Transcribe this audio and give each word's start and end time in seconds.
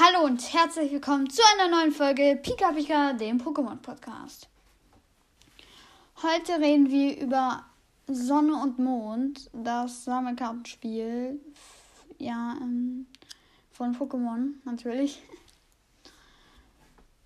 Hallo 0.00 0.24
und 0.24 0.54
herzlich 0.54 0.90
willkommen 0.90 1.28
zu 1.28 1.42
einer 1.52 1.68
neuen 1.68 1.92
Folge 1.92 2.40
Pika 2.42 2.72
Pika, 2.72 3.12
dem 3.12 3.36
Pokémon 3.36 3.76
Podcast. 3.76 4.48
Heute 6.22 6.52
reden 6.60 6.90
wir 6.90 7.20
über 7.20 7.66
Sonne 8.06 8.54
und 8.54 8.78
Mond, 8.78 9.50
das 9.52 10.06
Sammelkartenspiel 10.06 11.38
ja, 12.18 12.56
ähm, 12.62 13.06
von 13.70 13.94
Pokémon 13.94 14.54
natürlich. 14.64 15.22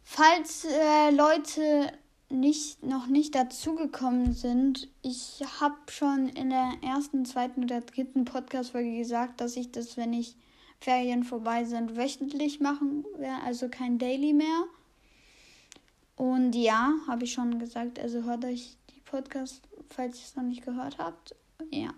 Falls 0.03 0.65
äh, 0.65 1.11
Leute 1.13 1.93
nicht, 2.31 2.83
noch 2.83 3.07
nicht 3.07 3.37
dazugekommen 3.37 4.33
sind, 4.33 4.89
ich 5.03 5.41
habe 5.61 5.77
schon 5.89 6.31
in 6.31 6.51
der 6.51 6.73
ersten, 6.83 7.27
zweiten 7.27 7.63
oder 7.63 7.81
dritten 7.81 8.25
Podcast-Folge 8.25 8.99
gesagt, 8.99 9.41
dass 9.41 9.57
ich 9.57 9.71
das, 9.71 9.97
wenn 9.97 10.13
ich 10.13 10.35
Ferien 10.81 11.25
vorbei 11.25 11.65
sind, 11.65 11.97
wöchentlich 11.97 12.61
machen 12.61 13.05
werde, 13.17 13.43
also 13.45 13.69
kein 13.69 13.99
Daily 13.99 14.33
mehr. 14.33 14.65
Und 16.17 16.55
ja, 16.55 16.95
habe 17.07 17.25
ich 17.25 17.33
schon 17.33 17.59
gesagt, 17.59 17.99
also 17.99 18.23
hört 18.25 18.45
euch 18.45 18.77
die 18.95 19.01
Podcast, 19.01 19.63
falls 19.91 20.19
ihr 20.19 20.25
es 20.25 20.37
noch 20.37 20.45
nicht 20.45 20.65
gehört 20.65 20.99
habt. 20.99 21.35
Ja. 21.71 21.93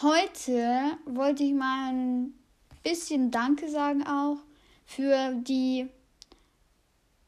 Heute 0.00 0.98
wollte 1.06 1.44
ich 1.44 1.54
mal 1.54 1.92
ein 1.92 2.34
bisschen 2.82 3.30
Danke 3.30 3.68
sagen 3.68 4.06
auch 4.06 4.38
für 4.84 5.34
die 5.34 5.88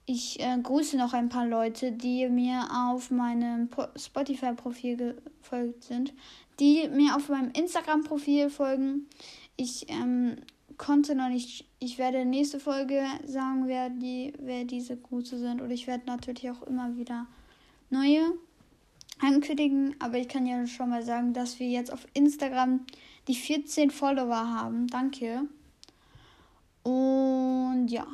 ich 0.08 0.40
äh, 0.40 0.56
grüße 0.62 0.96
noch 0.96 1.12
ein 1.12 1.28
paar 1.28 1.46
Leute, 1.46 1.92
die 1.92 2.26
mir 2.30 2.66
auf 2.72 3.10
meinem 3.10 3.68
Spotify-Profil 3.94 5.16
gefolgt 5.42 5.84
sind, 5.84 6.14
die 6.58 6.88
mir 6.88 7.14
auf 7.14 7.28
meinem 7.28 7.50
Instagram-Profil 7.50 8.48
folgen. 8.48 9.06
Ich 9.56 9.84
ähm, 9.90 10.36
konnte 10.78 11.14
noch 11.14 11.28
nicht, 11.28 11.68
ich 11.78 11.98
werde 11.98 12.24
nächste 12.24 12.58
Folge 12.58 13.04
sagen, 13.26 13.64
wer, 13.66 13.90
die, 13.90 14.32
wer 14.38 14.64
diese 14.64 14.96
Grüße 14.96 15.38
sind. 15.38 15.60
Und 15.60 15.70
ich 15.70 15.86
werde 15.86 16.06
natürlich 16.06 16.50
auch 16.50 16.62
immer 16.62 16.96
wieder 16.96 17.26
neue 17.90 18.32
ankündigen. 19.20 19.94
Aber 19.98 20.16
ich 20.16 20.28
kann 20.28 20.46
ja 20.46 20.66
schon 20.66 20.88
mal 20.88 21.02
sagen, 21.02 21.34
dass 21.34 21.58
wir 21.58 21.68
jetzt 21.68 21.92
auf 21.92 22.06
Instagram 22.14 22.86
die 23.28 23.34
14 23.34 23.90
Follower 23.90 24.36
haben. 24.36 24.86
Danke. 24.86 25.42
Und 26.82 27.88
ja 27.88 28.06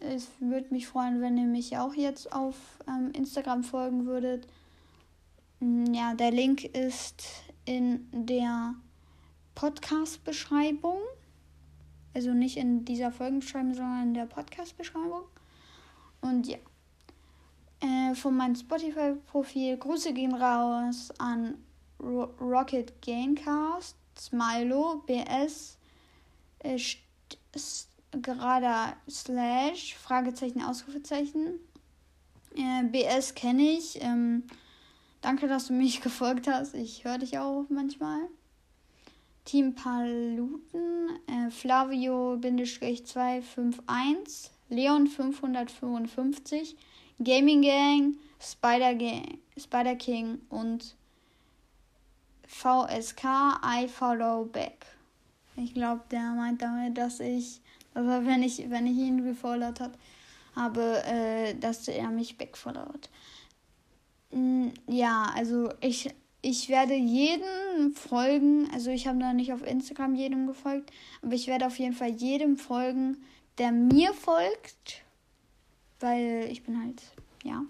es 0.00 0.28
würde 0.40 0.68
mich 0.70 0.86
freuen, 0.86 1.20
wenn 1.20 1.36
ihr 1.38 1.46
mich 1.46 1.76
auch 1.76 1.94
jetzt 1.94 2.32
auf 2.32 2.56
ähm, 2.86 3.10
Instagram 3.12 3.64
folgen 3.64 4.06
würdet. 4.06 4.46
Mm, 5.60 5.92
ja, 5.92 6.14
der 6.14 6.30
Link 6.30 6.64
ist 6.64 7.24
in 7.64 8.06
der 8.12 8.74
Podcast-Beschreibung. 9.54 10.98
Also 12.14 12.32
nicht 12.32 12.56
in 12.56 12.84
dieser 12.84 13.12
Folgenbeschreibung, 13.12 13.74
sondern 13.74 14.02
in 14.08 14.14
der 14.14 14.26
Podcast-Beschreibung. 14.26 15.24
Und 16.20 16.46
ja. 16.46 16.58
Äh, 17.80 18.14
von 18.16 18.36
meinem 18.36 18.56
Spotify-Profil 18.56 19.76
Grüße 19.76 20.12
gehen 20.12 20.34
raus 20.34 21.12
an 21.18 21.54
Ro 22.00 22.24
Rocket 22.40 23.00
Gamecast, 23.02 23.96
Smilo, 24.18 25.02
BS, 25.06 25.78
äh, 26.60 26.78
gerader 28.12 28.94
Slash, 29.08 29.94
Fragezeichen, 29.94 30.62
Ausrufezeichen. 30.62 31.60
Äh, 32.54 32.84
BS 32.84 33.34
kenne 33.34 33.62
ich. 33.62 34.00
Ähm, 34.02 34.44
danke, 35.20 35.48
dass 35.48 35.66
du 35.68 35.74
mich 35.74 36.00
gefolgt 36.02 36.48
hast. 36.48 36.74
Ich 36.74 37.04
höre 37.04 37.18
dich 37.18 37.38
auch 37.38 37.66
manchmal. 37.68 38.20
Team 39.44 39.74
Paluten, 39.74 41.10
äh, 41.26 41.50
Flavio-251, 41.50 44.50
Leon 44.68 45.06
555, 45.06 46.76
Gaming 47.24 47.62
Gang, 47.62 48.16
Spider, 48.38 48.94
Gang, 48.94 49.38
Spider 49.56 49.96
King 49.96 50.42
und 50.50 50.94
VSK 52.46 53.24
I 53.64 53.88
Follow 53.88 54.44
Back. 54.44 54.84
Ich 55.56 55.72
glaube, 55.72 56.02
der 56.10 56.32
meint 56.32 56.60
damit, 56.60 56.98
dass 56.98 57.20
ich 57.20 57.62
aber 57.94 58.24
wenn 58.26 58.42
ich, 58.42 58.70
wenn 58.70 58.86
ich 58.86 58.96
ihn 58.96 59.24
gefollowt 59.24 59.80
habe, 60.54 61.02
äh, 61.04 61.54
dass 61.54 61.88
er 61.88 62.10
mich 62.10 62.38
backfollowt. 62.38 63.10
Mm, 64.32 64.68
ja, 64.86 65.30
also 65.34 65.70
ich, 65.80 66.10
ich 66.42 66.68
werde 66.68 66.94
jeden 66.94 67.92
folgen. 67.94 68.68
Also 68.72 68.90
ich 68.90 69.06
habe 69.06 69.18
da 69.18 69.32
nicht 69.32 69.52
auf 69.52 69.66
Instagram 69.66 70.14
jedem 70.14 70.46
gefolgt, 70.46 70.92
aber 71.22 71.34
ich 71.34 71.46
werde 71.46 71.66
auf 71.66 71.78
jeden 71.78 71.94
Fall 71.94 72.10
jedem 72.10 72.56
folgen, 72.56 73.18
der 73.58 73.72
mir 73.72 74.12
folgt. 74.14 75.02
Weil 76.00 76.48
ich 76.50 76.62
bin 76.62 76.80
halt, 76.80 77.02
ja. 77.44 77.64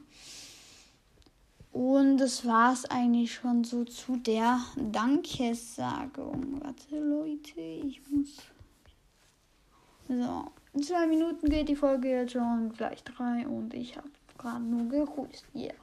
Und 1.72 2.18
das 2.18 2.44
war 2.44 2.72
es 2.72 2.84
eigentlich 2.86 3.32
schon 3.34 3.62
so 3.64 3.84
zu 3.84 4.16
der 4.16 4.60
Dankesagung. 4.76 6.60
Warte, 6.60 6.98
Leute, 6.98 7.60
ich 7.60 8.02
muss. 8.10 8.36
So, 10.08 10.50
in 10.72 10.82
zwei 10.82 11.06
Minuten 11.06 11.50
geht 11.50 11.68
die 11.68 11.76
Folge 11.76 12.08
jetzt 12.08 12.32
schon 12.32 12.72
gleich 12.72 13.04
drei 13.04 13.46
und 13.46 13.74
ich 13.74 13.96
habe 13.96 14.08
gerade 14.38 14.64
nur 14.64 14.88
gegrüßt. 14.88 15.44
Yeah. 15.54 15.74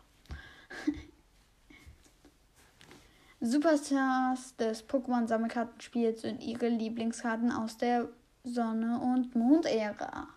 Superstars 3.40 4.56
des 4.56 4.88
Pokémon-Sammelkartenspiels 4.90 6.22
sind 6.22 6.42
ihre 6.42 6.70
Lieblingskarten 6.70 7.52
aus 7.52 7.78
der 7.78 8.10
Sonne- 8.44 9.00
und 9.00 9.36
Mond-Ära. 9.36 10.28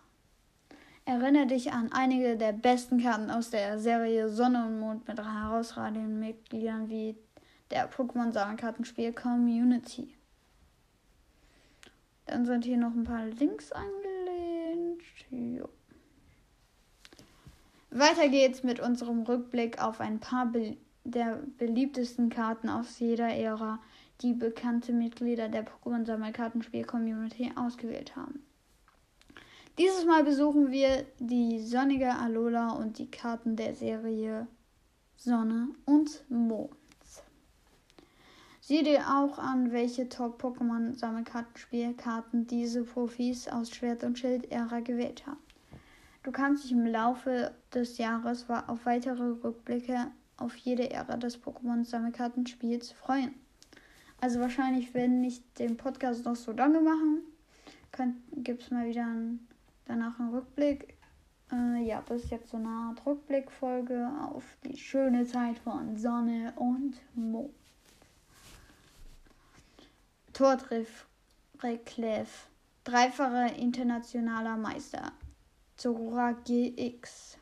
Erinnere 1.05 1.47
dich 1.47 1.73
an 1.73 1.91
einige 1.91 2.37
der 2.37 2.53
besten 2.53 3.01
Karten 3.01 3.31
aus 3.31 3.49
der 3.49 3.79
Serie 3.79 4.29
Sonne 4.29 4.67
und 4.67 4.79
Mond 4.79 5.07
mit 5.07 5.17
herausragenden 5.17 6.19
Mitgliedern 6.19 6.87
wie 6.89 7.15
der 7.71 7.89
Pokémon-Sammelkartenspiel 7.89 9.13
Community. 9.13 10.13
Dann 12.29 12.45
sind 12.45 12.63
hier 12.63 12.77
noch 12.77 12.93
ein 12.93 13.05
paar 13.05 13.25
Links 13.25 13.71
angelehnt. 13.71 15.01
Jo. 15.31 15.67
Weiter 17.89 18.29
geht's 18.29 18.61
mit 18.61 18.79
unserem 18.79 19.23
Rückblick 19.23 19.81
auf 19.83 19.99
ein 19.99 20.19
paar 20.19 20.45
be 20.45 20.77
der 21.05 21.39
beliebtesten 21.57 22.29
Karten 22.29 22.69
aus 22.69 22.99
jeder 22.99 23.29
Ära, 23.29 23.79
die 24.21 24.33
bekannte 24.33 24.93
Mitglieder 24.93 25.49
der 25.49 25.65
Pokémon-Sammelkartenspiel-Community 25.65 27.53
ausgewählt 27.55 28.15
haben. 28.15 28.43
Dieses 29.79 30.05
Mal 30.05 30.23
besuchen 30.23 30.69
wir 30.69 31.07
die 31.17 31.59
sonnige 31.59 32.13
Alola 32.13 32.73
und 32.73 32.99
die 32.99 33.09
Karten 33.09 33.55
der 33.55 33.73
Serie 33.73 34.45
Sonne 35.15 35.69
und 35.85 36.23
Mond. 36.29 36.78
Sieh 38.69 38.83
dir 38.83 39.09
auch 39.09 39.39
an, 39.39 39.71
welche 39.71 40.07
Top-Pokémon-Sammelkartenspielkarten 40.09 42.45
diese 42.45 42.83
Profis 42.83 43.47
aus 43.47 43.71
Schwert- 43.71 44.03
und 44.03 44.19
Schild-Ära 44.19 44.81
gewählt 44.81 45.25
haben. 45.25 45.39
Du 46.21 46.31
kannst 46.31 46.65
dich 46.65 46.73
im 46.73 46.85
Laufe 46.85 47.55
des 47.73 47.97
Jahres 47.97 48.47
auf 48.47 48.85
weitere 48.85 49.37
Rückblicke 49.43 50.11
auf 50.37 50.55
jede 50.55 50.91
Ära 50.91 51.17
des 51.17 51.41
Pokémon-Sammelkartenspiels 51.41 52.91
freuen. 52.91 53.33
Also 54.21 54.39
wahrscheinlich, 54.39 54.93
wenn 54.93 55.23
ich 55.23 55.41
den 55.55 55.75
Podcast 55.75 56.25
noch 56.25 56.35
so 56.35 56.51
lange 56.51 56.79
machen, 56.79 57.23
gibt 58.35 58.61
es 58.61 58.69
mal 58.69 58.85
wieder 58.85 59.07
einen, 59.07 59.47
danach 59.85 60.19
einen 60.19 60.29
Rückblick. 60.29 60.95
Äh, 61.51 61.87
ja, 61.87 62.03
das 62.05 62.25
ist 62.25 62.29
jetzt 62.29 62.51
so 62.51 62.57
eine 62.57 62.69
Art 62.69 63.03
Rückblickfolge 63.03 64.11
auf 64.31 64.43
die 64.63 64.77
schöne 64.77 65.25
Zeit 65.25 65.57
von 65.57 65.97
Sonne 65.97 66.53
und 66.55 67.01
Mond. 67.15 67.58
Tortriff 70.39 71.05
Reclef, 71.61 72.47
dreifacher 72.85 73.57
internationaler 73.57 74.55
Meister. 74.55 75.11
Zorora 75.75 76.31
GX. 76.31 77.37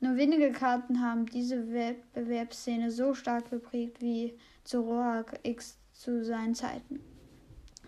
Nur 0.00 0.18
wenige 0.18 0.52
Karten 0.52 1.00
haben 1.00 1.24
diese 1.24 1.72
Wettbewerbsszene 1.72 2.90
so 2.90 3.14
stark 3.14 3.48
geprägt 3.48 4.02
wie 4.02 4.38
Zorora 4.64 5.24
X 5.44 5.78
zu 5.94 6.22
seinen 6.22 6.54
Zeiten. 6.54 7.00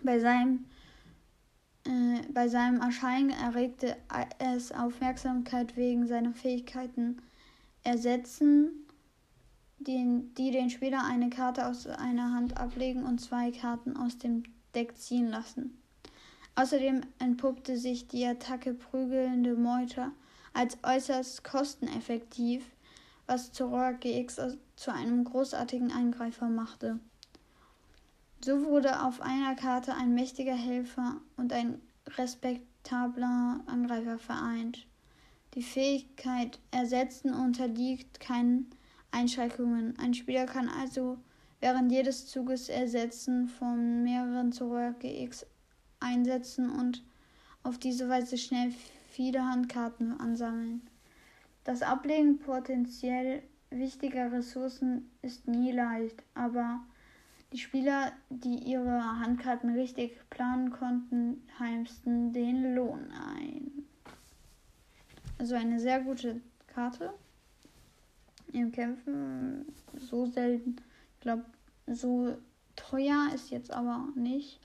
Bei 0.01 0.17
seinem, 0.17 0.65
äh, 1.85 2.23
bei 2.33 2.47
seinem 2.47 2.81
Erscheinen 2.81 3.29
erregte 3.29 3.97
es 4.39 4.71
Aufmerksamkeit 4.71 5.77
wegen 5.77 6.07
seiner 6.07 6.33
Fähigkeiten 6.33 7.21
ersetzen 7.83 8.86
den, 9.79 10.33
die 10.35 10.51
den 10.51 10.69
Spieler 10.69 11.03
eine 11.05 11.29
Karte 11.29 11.67
aus 11.67 11.87
einer 11.87 12.33
Hand 12.33 12.57
ablegen 12.57 13.03
und 13.03 13.19
zwei 13.19 13.51
Karten 13.51 13.95
aus 13.95 14.17
dem 14.17 14.43
Deck 14.73 14.97
ziehen 14.97 15.27
lassen. 15.29 15.77
Außerdem 16.55 17.01
entpuppte 17.19 17.77
sich 17.77 18.07
die 18.07 18.25
Attacke 18.25 18.73
prügelnde 18.73 19.55
Meute 19.55 20.11
als 20.53 20.77
äußerst 20.83 21.43
kosteneffektiv, 21.43 22.65
was 23.27 23.51
Zorak 23.51 24.01
GX 24.01 24.57
zu 24.75 24.91
einem 24.91 25.23
großartigen 25.23 25.91
Eingreifer 25.91 26.49
machte. 26.49 26.99
So 28.43 28.63
wurde 28.63 29.03
auf 29.03 29.21
einer 29.21 29.55
Karte 29.55 29.93
ein 29.93 30.13
mächtiger 30.13 30.55
Helfer 30.55 31.17
und 31.35 31.53
ein 31.53 31.81
respektabler 32.17 33.61
Angreifer 33.65 34.17
vereint. 34.17 34.87
Die 35.53 35.63
Fähigkeit 35.63 36.59
Ersetzen 36.71 37.33
unterliegt 37.33 38.19
keinen 38.19 38.69
Einschränkungen. 39.11 39.97
Ein 39.99 40.13
Spieler 40.13 40.45
kann 40.45 40.69
also 40.69 41.17
während 41.59 41.91
jedes 41.91 42.27
Zuges 42.27 42.69
Ersetzen 42.69 43.47
von 43.47 44.03
mehreren 44.03 44.51
Zorak 44.51 44.99
GX 44.99 45.45
einsetzen 45.99 46.69
und 46.69 47.03
auf 47.63 47.77
diese 47.77 48.07
Weise 48.09 48.37
schnell 48.37 48.71
viele 49.09 49.43
Handkarten 49.43 50.19
ansammeln. 50.19 50.81
Das 51.63 51.81
Ablegen 51.81 52.39
potenziell 52.39 53.41
wichtiger 53.69 54.31
Ressourcen 54.31 55.09
ist 55.21 55.47
nie 55.47 55.71
leicht, 55.71 56.23
aber 56.33 56.81
die 57.51 57.57
Spieler, 57.57 58.11
die 58.29 58.55
ihre 58.55 59.19
Handkarten 59.19 59.73
richtig 59.73 60.17
planen 60.29 60.71
konnten, 60.71 61.41
heimsten 61.59 62.33
den 62.33 62.75
Lohn 62.75 63.11
ein. 63.11 63.85
Also 65.39 65.55
eine 65.55 65.79
sehr 65.79 66.01
gute 66.01 66.41
Karte. 66.67 67.13
Im 68.57 68.71
Kämpfen 68.71 69.65
so 69.95 70.25
selten. 70.25 70.77
Ich 71.15 71.21
glaube, 71.21 71.45
so 71.85 72.35
teuer 72.75 73.29
ist 73.33 73.49
jetzt 73.49 73.71
aber 73.71 74.07
nicht. 74.15 74.59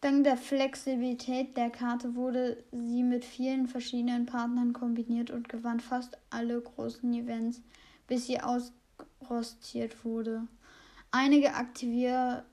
Dank 0.00 0.24
der 0.24 0.36
Flexibilität 0.36 1.56
der 1.56 1.70
Karte 1.70 2.14
wurde 2.16 2.62
sie 2.72 3.02
mit 3.02 3.24
vielen 3.24 3.68
verschiedenen 3.68 4.26
Partnern 4.26 4.72
kombiniert 4.72 5.30
und 5.30 5.48
gewann 5.48 5.80
fast 5.80 6.18
alle 6.30 6.60
großen 6.60 7.12
Events, 7.14 7.60
bis 8.08 8.26
sie 8.26 8.40
ausrostiert 8.40 10.04
wurde. 10.04 10.46
Einige 11.12 11.54
Aktivier 11.54 12.44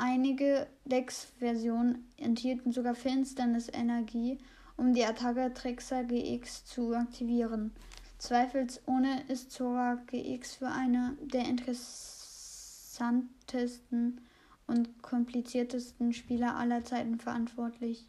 einige 0.00 0.66
Decks-Versionen 0.86 2.10
enthielten 2.16 2.72
sogar 2.72 2.94
Finsternis-Energie, 2.94 4.38
um 4.76 4.94
die 4.94 5.04
Attacke 5.04 5.52
Trickser 5.52 6.04
GX 6.04 6.64
zu 6.64 6.94
aktivieren. 6.94 7.72
Zweifelsohne 8.20 9.24
ist 9.28 9.50
Zora 9.50 9.94
GX 10.06 10.54
für 10.56 10.68
eine 10.68 11.16
der 11.22 11.48
interessantesten 11.48 14.20
und 14.66 15.02
kompliziertesten 15.02 16.12
Spieler 16.12 16.54
aller 16.54 16.84
Zeiten 16.84 17.18
verantwortlich. 17.18 18.06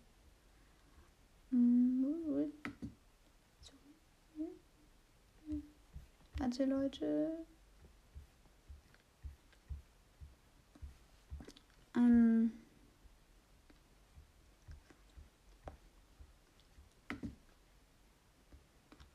Warte 6.40 6.66
Leute. 6.66 7.46
Ähm 11.96 12.52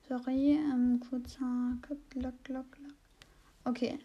Sorry, 0.09 0.56
kurzer 1.11 1.79
Lock, 2.15 2.49
Lock, 2.49 2.79
Lock. 2.79 2.95
Okay 3.65 3.99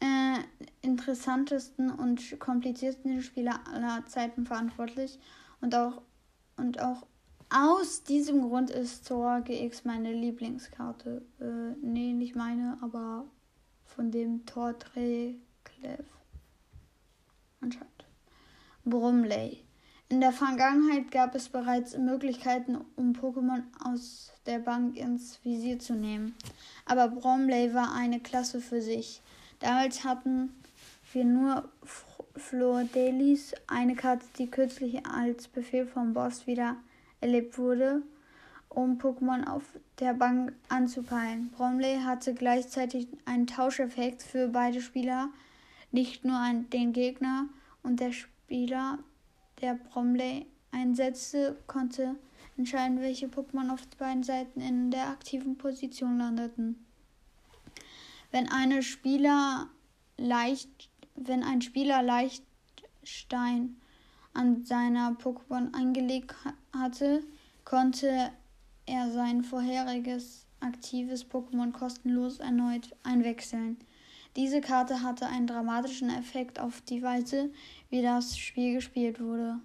äh, 0.00 0.38
interessantesten 0.82 1.90
und 1.90 2.38
kompliziertesten 2.38 3.22
Spieler 3.22 3.60
aller 3.72 4.04
Zeiten 4.06 4.46
verantwortlich. 4.46 5.18
Und 5.60 5.74
auch, 5.74 6.02
und 6.56 6.80
auch 6.80 7.06
aus 7.50 8.02
diesem 8.04 8.42
Grund 8.42 8.70
ist 8.70 9.04
Zora 9.04 9.40
GX 9.40 9.84
meine 9.84 10.12
Lieblingskarte. 10.12 11.22
Äh, 11.40 11.76
nee, 11.82 12.12
nicht 12.12 12.36
meine, 12.36 12.78
aber 12.82 13.24
von 13.84 14.10
dem 14.10 14.44
Tortre 14.46 15.34
Clef. 15.64 16.06
Anscheinend. 17.60 18.04
Brumley. 18.84 19.64
In 20.10 20.22
der 20.22 20.32
Vergangenheit 20.32 21.10
gab 21.10 21.34
es 21.34 21.50
bereits 21.50 21.94
Möglichkeiten, 21.98 22.78
um 22.96 23.12
Pokémon 23.12 23.62
aus 23.84 24.32
der 24.46 24.58
Bank 24.58 24.96
ins 24.96 25.38
Visier 25.44 25.78
zu 25.78 25.94
nehmen. 25.94 26.34
Aber 26.86 27.08
Bromley 27.08 27.74
war 27.74 27.92
eine 27.92 28.18
Klasse 28.18 28.62
für 28.62 28.80
sich. 28.80 29.20
Damals 29.60 30.04
hatten 30.04 30.54
wir 31.12 31.26
nur 31.26 31.68
Flor 32.36 32.84
Delis, 32.84 33.52
eine 33.66 33.96
Karte, 33.96 34.24
die 34.38 34.50
kürzlich 34.50 35.04
als 35.04 35.46
Befehl 35.46 35.86
vom 35.86 36.14
Boss 36.14 36.46
wieder 36.46 36.76
erlebt 37.20 37.58
wurde, 37.58 38.00
um 38.70 38.96
Pokémon 38.96 39.46
auf 39.46 39.64
der 40.00 40.14
Bank 40.14 40.54
anzupeilen. 40.70 41.50
Bromley 41.50 42.00
hatte 42.02 42.32
gleichzeitig 42.32 43.08
einen 43.26 43.46
Tauscheffekt 43.46 44.22
für 44.22 44.48
beide 44.48 44.80
Spieler, 44.80 45.28
nicht 45.92 46.24
nur 46.24 46.36
an 46.36 46.70
den 46.70 46.94
Gegner 46.94 47.46
und 47.82 48.00
der 48.00 48.12
Spieler, 48.12 48.98
der 49.60 49.74
Bromley 49.74 50.46
einsetzte, 50.70 51.56
konnte 51.66 52.16
entscheiden, 52.56 53.00
welche 53.00 53.26
Pokémon 53.26 53.70
auf 53.70 53.86
beiden 53.98 54.22
Seiten 54.22 54.60
in 54.60 54.90
der 54.90 55.08
aktiven 55.08 55.56
Position 55.56 56.18
landeten. 56.18 56.84
Wenn 58.30 58.50
eine 58.50 58.82
Spieler 58.82 59.68
leicht, 60.16 60.90
wenn 61.14 61.42
ein 61.42 61.62
Spieler 61.62 62.02
Leichtstein 62.02 63.76
an 64.34 64.64
seiner 64.64 65.12
Pokémon 65.12 65.74
eingelegt 65.74 66.34
hatte, 66.72 67.22
konnte 67.64 68.30
er 68.86 69.10
sein 69.10 69.42
vorheriges 69.42 70.46
aktives 70.60 71.24
Pokémon 71.24 71.72
kostenlos 71.72 72.38
erneut 72.40 72.94
einwechseln. 73.02 73.78
Diese 74.38 74.60
Karte 74.60 75.02
hatte 75.02 75.26
einen 75.26 75.48
dramatischen 75.48 76.10
Effekt 76.10 76.60
auf 76.60 76.80
die 76.82 77.02
Weise, 77.02 77.50
wie 77.90 78.02
das 78.02 78.38
Spiel 78.38 78.74
gespielt 78.74 79.20
wurde. 79.20 79.58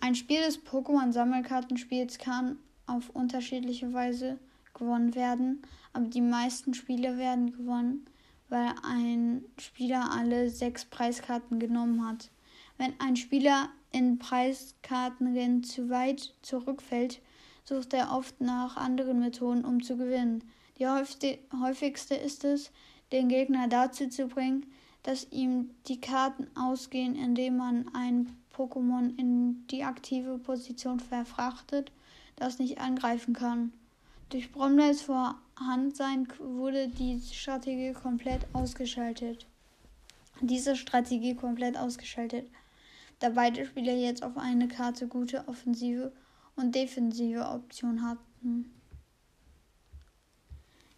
Ein 0.00 0.14
Spiel 0.14 0.40
des 0.40 0.64
Pokémon-Sammelkartenspiels 0.64 2.16
kann 2.16 2.58
auf 2.86 3.10
unterschiedliche 3.10 3.92
Weise 3.92 4.38
gewonnen 4.72 5.14
werden, 5.14 5.60
aber 5.92 6.06
die 6.06 6.22
meisten 6.22 6.72
Spiele 6.72 7.18
werden 7.18 7.52
gewonnen, 7.52 8.06
weil 8.48 8.72
ein 8.82 9.44
Spieler 9.58 10.10
alle 10.12 10.48
sechs 10.48 10.86
Preiskarten 10.86 11.58
genommen 11.58 12.08
hat. 12.08 12.30
Wenn 12.78 12.98
ein 13.00 13.16
Spieler 13.16 13.68
in 13.92 14.18
Preiskartenrennen 14.18 15.62
zu 15.62 15.90
weit 15.90 16.32
zurückfällt, 16.40 17.20
sucht 17.64 17.92
er 17.92 18.12
oft 18.12 18.40
nach 18.40 18.78
anderen 18.78 19.20
Methoden, 19.20 19.66
um 19.66 19.82
zu 19.82 19.98
gewinnen. 19.98 20.42
Die 20.78 20.86
häufigste 20.86 22.14
ist 22.14 22.44
es, 22.44 22.70
den 23.12 23.28
Gegner 23.28 23.68
dazu 23.68 24.08
zu 24.08 24.26
bringen, 24.26 24.66
dass 25.02 25.30
ihm 25.30 25.70
die 25.86 26.00
Karten 26.00 26.48
ausgehen, 26.56 27.14
indem 27.14 27.56
man 27.56 27.88
ein 27.94 28.36
Pokémon 28.54 29.16
in 29.18 29.66
die 29.68 29.84
aktive 29.84 30.38
Position 30.38 30.98
verfrachtet, 30.98 31.92
das 32.34 32.58
nicht 32.58 32.80
angreifen 32.80 33.34
kann. 33.34 33.72
Durch 34.30 34.50
Bromleys 34.50 35.02
Vorhandensein 35.02 36.26
wurde 36.38 36.88
die 36.88 37.20
Strategie 37.20 37.92
komplett 37.92 38.46
ausgeschaltet. 38.52 39.46
Diese 40.40 40.74
Strategie 40.74 41.34
komplett 41.34 41.78
ausgeschaltet, 41.78 42.50
da 43.20 43.30
beide 43.30 43.64
Spieler 43.64 43.94
jetzt 43.94 44.22
auf 44.22 44.36
eine 44.36 44.68
Karte 44.68 45.06
gute 45.06 45.46
offensive 45.48 46.12
und 46.56 46.74
defensive 46.74 47.46
Option 47.46 48.02
hatten. 48.02 48.75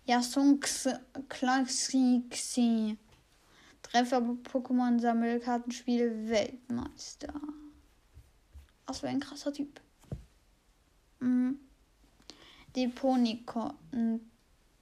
Yasunks 0.08 0.88
Klaxixi 1.28 2.96
Treffer 3.82 4.22
Pokémon 4.42 4.98
Sammelkartenspiel 4.98 6.28
Weltmeister. 6.30 7.34
Was 8.86 9.00
für 9.00 9.08
ein 9.08 9.20
krasser 9.20 9.52
Typ. 9.52 9.82
Mhm. 11.20 11.58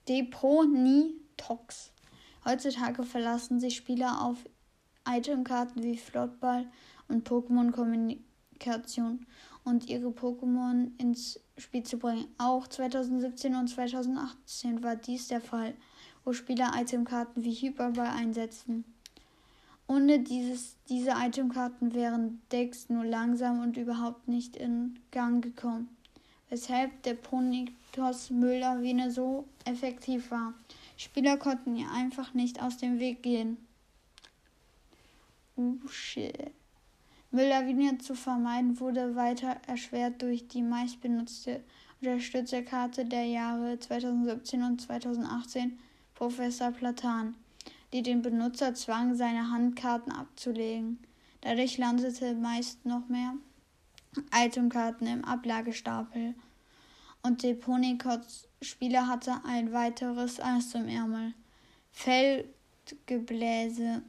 Deponitox. 0.09 1.91
Heutzutage 2.45 3.03
verlassen 3.03 3.59
sich 3.59 3.75
Spieler 3.77 4.23
auf 4.23 4.37
Itemkarten 5.09 5.83
wie 5.83 5.99
Flottball 5.99 6.71
und 7.09 7.29
Pokémon-Kommunikation 7.29 9.27
und 9.67 9.91
ihre 9.91 10.09
Pokémon 10.09 10.91
ins 10.97 11.39
Spiel 11.59 11.83
zu 11.83 11.99
bringen. 11.99 12.29
Auch 12.39 12.67
2017 12.67 13.55
und 13.55 13.69
2018 13.69 14.83
war 14.83 14.97
dies 14.97 15.29
der 15.29 15.43
Fall, 15.43 15.75
wo 16.25 16.33
Spieler 16.33 16.73
Itemkarten 16.75 17.45
wie 17.45 17.53
Hyperball 17.53 18.09
einsetzten. 18.09 18.85
Ohne 19.87 20.21
dieses, 20.21 20.77
diese 20.89 21.13
Itemkarten 21.17 21.93
wären 21.93 22.41
Decks 22.51 22.89
nur 22.89 23.05
langsam 23.05 23.61
und 23.61 23.77
überhaupt 23.77 24.27
nicht 24.27 24.57
in 24.57 24.99
Gang 25.11 25.45
gekommen 25.45 25.91
weshalb 26.49 27.03
der 27.03 27.15
Ponytos 27.15 28.31
Müllawine 28.31 29.11
so 29.11 29.49
effektiv 29.65 30.31
war. 30.31 30.55
Spieler 30.97 31.37
konnten 31.37 31.77
ihr 31.77 31.91
einfach 31.91 32.35
nicht 32.35 32.63
aus 32.63 32.79
dem 32.79 32.99
Weg 32.99 33.23
gehen. 33.23 33.57
Uh, 35.57 35.77
shit. 35.89 36.53
Mülllawine 37.31 37.99
zu 37.99 38.15
vermeiden 38.15 38.81
wurde 38.81 39.17
weiter 39.17 39.57
erschwert 39.67 40.23
durch 40.23 40.49
die 40.49 40.63
meistbenutzte 40.63 41.63
Unterstützerkarte 42.01 43.05
der 43.05 43.25
Jahre 43.25 43.79
2017 43.79 44.63
und 44.63 44.81
2018 44.81 45.79
Professor 46.15 46.71
Platan, 46.71 47.35
die 47.93 48.03
den 48.03 48.23
Benutzer 48.23 48.75
zwang, 48.75 49.15
seine 49.15 49.51
Handkarten 49.51 50.13
abzulegen. 50.13 50.99
Dadurch 51.41 51.79
landete 51.79 52.35
meist 52.35 52.87
noch 52.87 53.09
mehr 53.09 53.35
Itemkarten 54.35 55.07
im 55.07 55.25
Ablagestapel 55.25 56.35
und 57.23 57.43
Deponikots 57.43 58.49
Spieler 58.63 59.07
hatte 59.07 59.41
ein 59.45 59.73
weiteres 59.73 60.41
Eis 60.41 60.75
im 60.75 60.89
Ärmel. 60.89 61.35
Feldgebläse, 61.93 64.03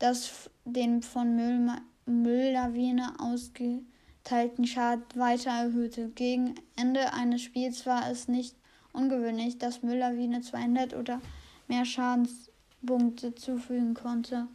das 0.00 0.50
den 0.64 1.02
von 1.02 1.36
Müll 1.36 1.70
Mülllawine 2.06 3.20
ausgeteilten 3.20 4.66
Schaden 4.66 5.04
weiter 5.14 5.50
erhöhte. 5.50 6.08
Gegen 6.08 6.56
Ende 6.74 7.12
eines 7.12 7.42
Spiels 7.42 7.86
war 7.86 8.10
es 8.10 8.26
nicht 8.26 8.56
ungewöhnlich, 8.92 9.58
dass 9.58 9.82
Mülllawine 9.82 10.40
200 10.40 10.94
oder 10.94 11.20
mehr 11.68 11.84
Schadenspunkte 11.84 13.36
zufügen 13.36 13.94
konnte. 13.94 14.48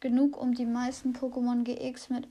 Genug, 0.00 0.40
um 0.40 0.54
die 0.54 0.66
meisten 0.66 1.12
Pokémon 1.12 1.64
GX 1.64 2.10
mit, 2.10 2.28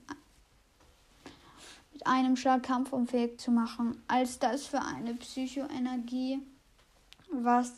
mit 1.91 2.07
einem 2.07 2.35
Schlag 2.35 2.63
kampfunfähig 2.63 3.39
zu 3.39 3.51
machen, 3.51 4.01
als 4.07 4.39
das 4.39 4.65
für 4.65 4.81
eine 4.81 5.13
Psychoenergie, 5.13 6.39
was 7.31 7.73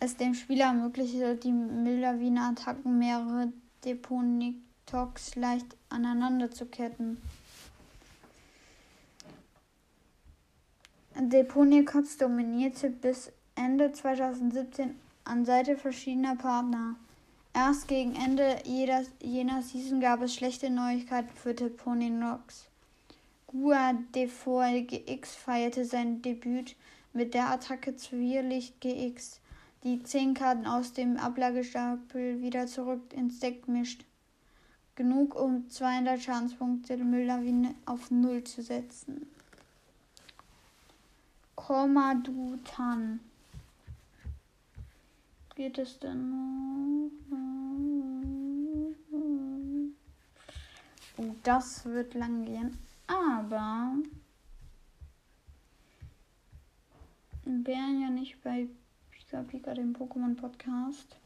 es 0.00 0.16
dem 0.16 0.34
Spieler 0.34 0.66
ermöglichte, 0.66 1.34
die 1.36 1.52
Mülllawine-Attacken 1.52 2.98
mehrere 2.98 3.52
Deponitox 3.84 5.36
leicht 5.36 5.76
aneinander 5.88 6.50
zu 6.50 6.66
ketten. 6.66 7.20
Deponikox 11.14 12.16
dominierte 12.16 12.90
bis 12.90 13.32
Ende 13.54 13.92
2017 13.92 14.94
an 15.24 15.44
Seite 15.44 15.76
verschiedener 15.76 16.36
Partner. 16.36 16.94
Erst 17.52 17.88
gegen 17.88 18.14
Ende 18.14 18.58
jeder, 18.64 19.02
jener 19.20 19.62
Season 19.62 20.00
gab 20.00 20.22
es 20.22 20.34
schlechte 20.34 20.70
Neuigkeiten 20.70 21.34
für 21.34 21.54
Deponinox. 21.54 22.66
Gua 23.48 23.94
Defoe 24.14 24.82
GX 24.82 25.34
feierte 25.34 25.84
sein 25.84 26.22
Debüt 26.22 26.76
mit 27.12 27.34
der 27.34 27.50
Attacke 27.50 27.96
Zwirlicht 27.96 28.80
GX, 28.80 29.40
die 29.84 30.02
10 30.02 30.34
Karten 30.34 30.66
aus 30.66 30.92
dem 30.92 31.16
Ablagestapel 31.16 32.40
wieder 32.42 32.66
zurück 32.66 33.12
ins 33.12 33.40
Deck 33.40 33.68
mischt 33.68 34.04
genug, 34.96 35.36
um 35.36 35.70
200 35.70 36.20
Schadenspunkte 36.20 36.96
der 36.96 37.06
Mülllawine 37.06 37.74
auf 37.86 38.10
Null 38.10 38.42
zu 38.42 38.62
setzen. 38.62 39.28
Komadutan. 41.54 43.20
Geht 45.54 45.78
es 45.78 45.98
denn 46.00 46.30
noch? 46.30 46.78
Oh, 51.16 51.34
das 51.42 51.84
wird 51.84 52.14
lang 52.14 52.44
gehen. 52.44 52.78
Aber 53.08 53.92
wir 57.44 57.66
wären 57.66 58.00
ja 58.00 58.10
nicht 58.10 58.40
bei 58.42 58.68
Pika 59.28 59.42
Pika, 59.42 59.74
dem 59.74 59.92
Pokémon 59.92 60.34
Podcast. 60.34 61.18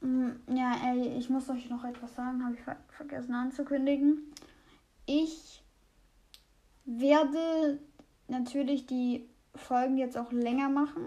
Mm, 0.00 0.30
ja, 0.48 0.74
ey, 0.84 1.16
ich 1.16 1.30
muss 1.30 1.48
euch 1.48 1.70
noch 1.70 1.84
etwas 1.84 2.16
sagen, 2.16 2.44
habe 2.44 2.54
ich 2.54 2.60
ver 2.60 2.76
vergessen 2.88 3.34
anzukündigen. 3.34 4.32
Ich 5.06 5.62
werde 6.86 7.78
natürlich 8.26 8.84
die 8.86 9.28
Folgen 9.54 9.96
jetzt 9.96 10.18
auch 10.18 10.32
länger 10.32 10.68
machen, 10.68 11.04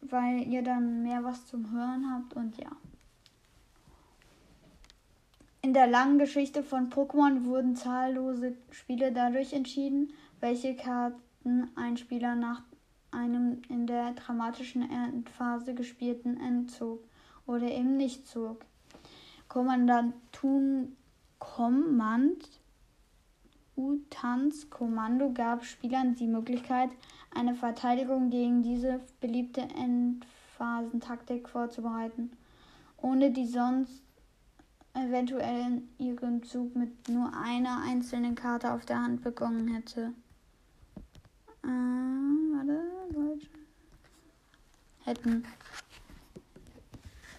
weil 0.00 0.48
ihr 0.48 0.62
dann 0.62 1.04
mehr 1.04 1.22
was 1.22 1.46
zum 1.46 1.70
Hören 1.70 2.12
habt 2.12 2.34
und 2.34 2.56
ja. 2.58 2.72
In 5.62 5.74
der 5.74 5.86
langen 5.86 6.18
Geschichte 6.18 6.64
von 6.64 6.90
Pokémon 6.90 7.44
wurden 7.44 7.76
zahllose 7.76 8.56
Spiele 8.72 9.12
dadurch 9.12 9.52
entschieden, 9.52 10.12
welche 10.40 10.74
Karten 10.74 11.70
ein 11.76 11.96
Spieler 11.96 12.34
nach 12.34 12.62
einem 13.10 13.62
in 13.68 13.86
der 13.86 14.12
dramatischen 14.12 14.88
Endphase 14.90 15.74
gespielten 15.74 16.38
entzog 16.40 17.02
oder 17.46 17.66
eben 17.70 17.96
nicht 17.96 18.26
zog. 18.26 18.64
Kommandantun 19.48 20.96
Kommand 21.38 22.48
Utans 23.78 24.68
Kommando 24.70 25.32
gab 25.32 25.64
Spielern 25.64 26.16
die 26.16 26.26
Möglichkeit, 26.26 26.90
eine 27.30 27.54
Verteidigung 27.54 28.28
gegen 28.28 28.62
diese 28.62 29.00
beliebte 29.20 29.60
Endphasentaktik 29.60 31.48
vorzubereiten, 31.48 32.32
ohne 32.96 33.30
die 33.30 33.46
sonst 33.46 34.02
eventuell 34.94 35.60
in 35.66 35.88
ihrem 35.98 36.42
Zug 36.42 36.74
mit 36.74 37.08
nur 37.08 37.32
einer 37.36 37.80
einzelnen 37.82 38.34
Karte 38.34 38.72
auf 38.72 38.84
der 38.84 39.00
Hand 39.00 39.22
begonnen 39.22 39.68
hätte. 39.68 40.12
Äh, 41.64 41.68
warte, 41.68 42.82
Leute. 43.12 43.46
Hätten 45.04 45.44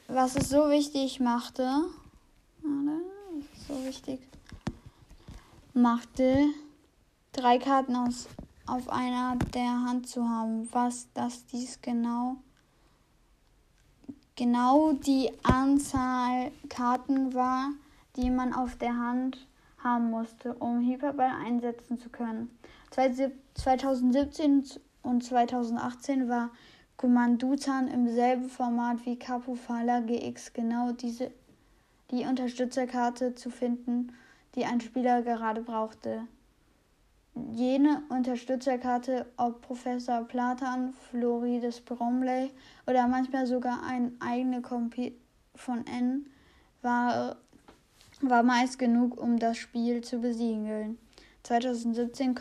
was 0.09 0.35
es 0.35 0.49
so 0.49 0.69
wichtig 0.69 1.19
machte, 1.19 1.85
es 3.39 3.67
so 3.67 3.85
wichtig 3.85 4.19
machte, 5.73 6.47
drei 7.31 7.59
Karten 7.59 7.95
aus, 7.95 8.27
auf 8.65 8.89
einer 8.89 9.35
der 9.53 9.69
Hand 9.85 10.07
zu 10.07 10.27
haben, 10.27 10.67
was 10.71 11.07
das 11.13 11.45
dies 11.45 11.79
genau 11.81 12.38
genau 14.35 14.93
die 14.93 15.29
Anzahl 15.43 16.51
Karten 16.69 17.33
war, 17.33 17.71
die 18.15 18.29
man 18.29 18.53
auf 18.53 18.77
der 18.77 18.97
Hand 18.97 19.45
haben 19.83 20.09
musste, 20.09 20.53
um 20.55 20.79
Hyperball 20.81 21.31
einsetzen 21.45 21.99
zu 21.99 22.09
können. 22.09 22.49
2017 22.91 24.63
und 25.03 25.24
2018 25.24 26.27
war 26.27 26.51
Kommandutan 26.98 27.88
im 27.88 28.10
selben 28.10 28.50
Format 28.50 29.05
wie 29.05 29.17
Capufala 29.17 30.01
GX 30.01 30.53
genau 30.53 30.91
diese 30.91 31.31
die 32.12 32.25
Unterstützerkarte 32.25 33.36
zu 33.36 33.50
finden, 33.50 34.12
die 34.55 34.65
ein 34.65 34.81
Spieler 34.81 35.22
gerade 35.22 35.62
brauchte. 35.62 36.24
Jene 37.51 38.01
Unterstützerkarte, 38.10 39.27
ob 39.38 39.62
Professor 39.62 40.24
Platan, 40.24 40.93
Florides 41.10 41.79
Bromley 41.81 42.51
oder 42.88 43.08
manchmal 43.08 43.46
sogar 43.46 43.84
eine 43.84 44.12
eigene 44.19 44.62
Kopie 44.62 45.15
von 45.55 45.86
N, 45.86 46.25
war, 46.81 47.38
war 48.22 48.43
meist 48.43 48.79
genug, 48.79 49.22
um 49.22 49.38
das 49.38 49.58
Spiel 49.58 50.03
zu 50.03 50.19
besiegeln. 50.19 50.98
2017 51.43 52.36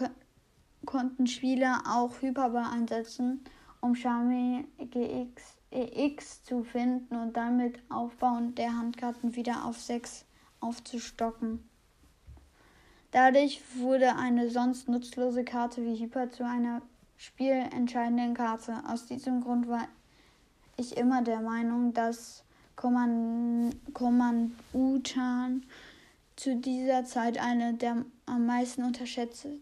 konnten 0.84 1.26
Spieler 1.26 1.82
auch 1.86 2.22
Hyperbar 2.22 2.72
einsetzen 2.72 3.44
um 3.80 3.94
Xiaomi 3.94 4.66
GX 4.78 5.58
EX 5.70 6.42
zu 6.44 6.64
finden 6.64 7.14
und 7.14 7.36
dann 7.36 7.58
mit 7.58 7.78
Aufbauen 7.90 8.54
der 8.54 8.76
Handkarten 8.76 9.36
wieder 9.36 9.66
auf 9.66 9.78
6 9.78 10.24
aufzustocken. 10.60 11.68
Dadurch 13.10 13.62
wurde 13.76 14.16
eine 14.16 14.48
sonst 14.50 14.88
nutzlose 14.88 15.44
Karte 15.44 15.84
wie 15.84 15.98
Hyper 15.98 16.30
zu 16.30 16.44
einer 16.46 16.80
spielentscheidenden 17.18 18.34
Karte. 18.34 18.82
Aus 18.88 19.06
diesem 19.06 19.42
Grund 19.42 19.68
war 19.68 19.88
ich 20.76 20.96
immer 20.96 21.22
der 21.22 21.40
Meinung, 21.40 21.92
dass 21.92 22.44
Utan 24.72 25.66
zu 26.36 26.56
dieser 26.56 27.04
Zeit 27.04 27.38
eine 27.38 27.74
der 27.74 28.04
am 28.28 28.46
meisten 28.46 28.84
unterschätzten 28.84 29.60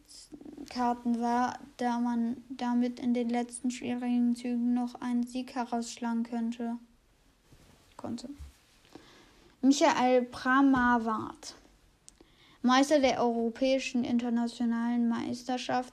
Karten 0.68 1.20
war, 1.20 1.58
da 1.76 1.99
man 1.99 2.42
damit 2.49 3.00
in 3.00 3.14
den 3.14 3.30
letzten 3.30 3.70
schwierigen 3.70 4.35
Zügen 4.35 4.75
noch 4.75 4.94
einen 5.00 5.25
Sieg 5.25 5.54
herausschlagen 5.54 6.25
könnte. 6.25 6.76
Konnte. 7.96 8.28
Michael 9.62 10.23
Pramawart, 10.23 11.54
Meister 12.62 13.00
der 13.00 13.20
Europäischen 13.20 14.04
Internationalen 14.04 15.08
Meisterschaft, 15.08 15.92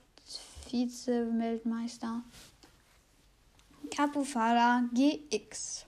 Vize-Weltmeister. 0.70 2.24
Capufala 3.96 4.84
GX. 4.94 5.86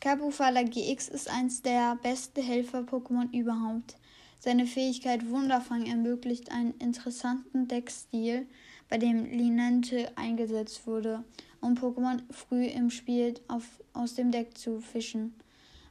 Capufala 0.00 0.62
GX 0.62 1.08
ist 1.08 1.28
eins 1.28 1.60
der 1.62 1.96
besten 1.96 2.42
Helfer-Pokémon 2.42 3.32
überhaupt. 3.32 3.96
Seine 4.44 4.66
Fähigkeit 4.66 5.30
Wunderfang 5.30 5.86
ermöglicht 5.86 6.50
einen 6.50 6.74
interessanten 6.78 7.68
Deckstil, 7.68 8.48
bei 8.88 8.98
dem 8.98 9.24
Linente 9.24 10.10
eingesetzt 10.16 10.84
wurde, 10.84 11.22
um 11.60 11.76
Pokémon 11.76 12.20
früh 12.28 12.64
im 12.64 12.90
Spiel 12.90 13.34
auf, 13.46 13.62
aus 13.92 14.14
dem 14.14 14.32
Deck 14.32 14.58
zu 14.58 14.80
fischen. 14.80 15.32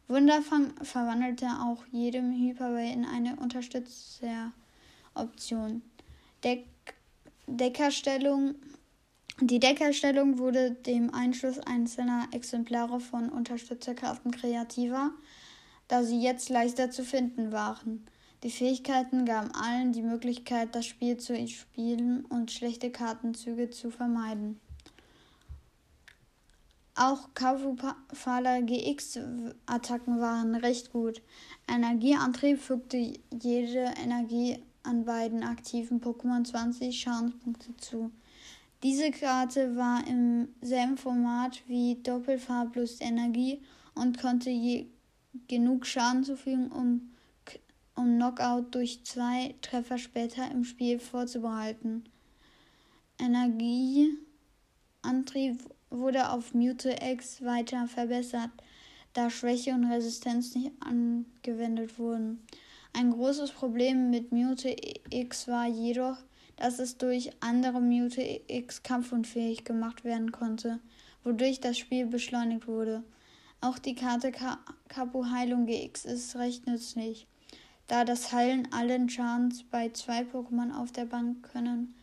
Wunderfang 0.09 0.73
verwandelte 0.81 1.45
auch 1.45 1.85
jedem 1.93 2.33
Hyperball 2.33 2.91
in 2.91 3.05
eine 3.05 3.37
Unterstützeroption. 3.37 5.81
Deck, 6.43 6.65
Deckerstellung. 7.47 8.55
Die 9.39 9.61
Deckerstellung 9.61 10.39
wurde 10.39 10.71
dem 10.71 11.13
Einschluss 11.13 11.57
einzelner 11.59 12.27
Exemplare 12.33 12.99
von 12.99 13.29
Unterstützerkarten 13.29 14.31
kreativer, 14.31 15.11
da 15.87 16.03
sie 16.03 16.21
jetzt 16.21 16.49
leichter 16.49 16.91
zu 16.91 17.05
finden 17.05 17.53
waren. 17.53 18.05
Die 18.43 18.49
Fähigkeiten 18.49 19.25
gaben 19.25 19.51
allen 19.51 19.91
die 19.93 20.01
Möglichkeit, 20.01 20.73
das 20.73 20.87
Spiel 20.87 21.17
zu 21.17 21.47
spielen 21.47 22.25
und 22.25 22.51
schlechte 22.51 22.89
Kartenzüge 22.89 23.69
zu 23.69 23.91
vermeiden. 23.91 24.59
Auch 26.95 27.29
Kavufala 27.35 28.61
GX-Attacken 28.61 30.19
waren 30.19 30.55
recht 30.55 30.91
gut. 30.91 31.21
Energieantrieb 31.67 32.59
fügte 32.59 33.13
jede 33.31 33.93
Energie 34.03 34.57
an 34.83 35.05
beiden 35.05 35.43
aktiven 35.43 36.01
Pokémon 36.01 36.43
20 36.43 36.99
Schadenspunkte 36.99 37.77
zu. 37.77 38.11
Diese 38.83 39.11
Karte 39.11 39.75
war 39.75 40.05
im 40.07 40.49
selben 40.61 40.97
Format 40.97 41.61
wie 41.67 42.01
Doppelfarblos 42.01 42.99
Energie 42.99 43.61
und 43.93 44.19
konnte 44.19 44.49
je 44.49 44.87
genug 45.47 45.85
Schaden 45.85 46.23
zufügen, 46.23 46.71
um, 46.71 47.10
um 47.95 48.15
Knockout 48.15 48.73
durch 48.73 49.03
zwei 49.03 49.55
Treffer 49.61 49.97
später 49.97 50.49
im 50.51 50.63
Spiel 50.63 50.99
vorzubereiten. 50.99 52.05
Energieantrieb 53.19 55.59
wurde 55.89 56.29
auf 56.29 56.53
Mute 56.53 56.95
X 57.01 57.43
weiter 57.43 57.87
verbessert, 57.87 58.51
da 59.13 59.29
Schwäche 59.29 59.73
und 59.73 59.85
Resistenz 59.85 60.55
nicht 60.55 60.71
angewendet 60.79 61.99
wurden. 61.99 62.45
Ein 62.93 63.11
großes 63.11 63.51
Problem 63.51 64.09
mit 64.09 64.31
Mute 64.31 64.75
X 65.09 65.47
war 65.47 65.67
jedoch, 65.67 66.17
dass 66.57 66.79
es 66.79 66.97
durch 66.97 67.31
andere 67.39 67.81
Mute 67.81 68.41
X 68.47 68.83
kampfunfähig 68.83 69.63
gemacht 69.63 70.03
werden 70.03 70.31
konnte, 70.31 70.79
wodurch 71.23 71.59
das 71.59 71.77
Spiel 71.77 72.05
beschleunigt 72.05 72.67
wurde. 72.67 73.03
Auch 73.61 73.79
die 73.79 73.95
Karte 73.95 74.31
Kapu 74.87 75.25
Heilung 75.25 75.67
GX 75.67 76.05
ist 76.05 76.35
recht 76.35 76.67
nützlich, 76.67 77.27
da 77.91 78.05
das 78.05 78.31
Heilen 78.31 78.71
allen 78.71 79.09
Schadens 79.09 79.63
bei 79.63 79.89
zwei 79.89 80.21
Pokémon 80.21 80.73
auf 80.73 80.93
der 80.93 81.03
Bank 81.03 81.43
können 81.51 81.93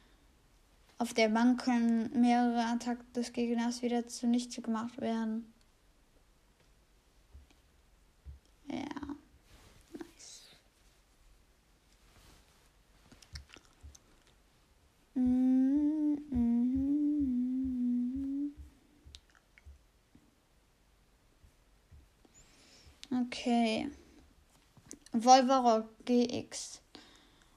auf 0.98 1.14
der 1.14 1.30
Bank 1.30 1.62
können 1.64 2.10
mehrere 2.20 2.62
Attacken 2.66 3.10
des 3.14 3.32
Gegners 3.32 3.80
wieder 3.80 4.06
zunichte 4.06 4.60
gemacht 4.60 5.00
werden. 5.00 5.50
Ja. 8.66 8.84
Nice. 9.96 10.56
Mm 15.14 16.18
-hmm. 16.30 16.68
Okay. 23.22 23.88
Volvarok 25.12 25.86
GX. 26.04 26.82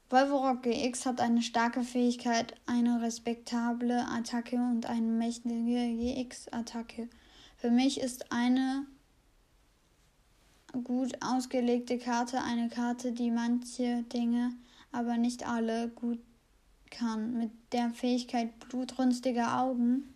Volvorok 0.10 0.64
GX 0.64 1.06
hat 1.06 1.20
eine 1.20 1.42
starke 1.42 1.84
Fähigkeit, 1.84 2.56
eine 2.66 3.02
respektable 3.02 4.06
Attacke 4.08 4.56
und 4.56 4.86
eine 4.86 5.08
mächtige 5.08 5.54
GX-Attacke. 5.54 7.10
Für 7.58 7.70
mich 7.70 8.00
ist 8.00 8.32
eine 8.32 8.86
gut 10.86 11.12
ausgelegte 11.22 11.98
Karte 11.98 12.42
eine 12.42 12.70
Karte, 12.70 13.12
die 13.12 13.32
manche 13.32 14.04
Dinge, 14.04 14.54
aber 14.94 15.18
nicht 15.18 15.46
alle 15.46 15.90
gut 15.90 16.20
kann. 16.90 17.38
Mit 17.38 17.52
der 17.74 17.90
Fähigkeit 17.90 18.58
blutrünstiger 18.70 19.60
Augen 19.60 20.14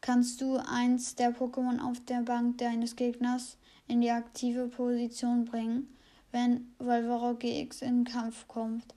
kannst 0.00 0.40
du 0.40 0.56
eins 0.56 1.14
der 1.14 1.36
Pokémon 1.36 1.78
auf 1.80 2.02
der 2.06 2.22
Bank 2.22 2.56
deines 2.56 2.96
Gegners 2.96 3.58
in 3.86 4.00
die 4.00 4.10
aktive 4.10 4.68
Position 4.68 5.44
bringen, 5.44 5.94
wenn 6.32 6.72
Volvorok 6.78 7.40
GX 7.40 7.82
in 7.82 8.04
Kampf 8.04 8.46
kommt. 8.48 8.94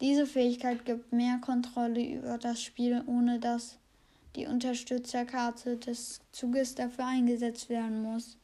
Diese 0.00 0.26
Fähigkeit 0.26 0.84
gibt 0.84 1.12
mehr 1.12 1.38
Kontrolle 1.38 2.02
über 2.02 2.38
das 2.38 2.62
Spiel, 2.62 3.02
ohne 3.06 3.38
dass 3.38 3.78
die 4.36 4.46
Unterstützerkarte 4.46 5.76
des 5.76 6.20
Zuges 6.32 6.74
dafür 6.74 7.06
eingesetzt 7.06 7.68
werden 7.68 8.02
muss. 8.02 8.38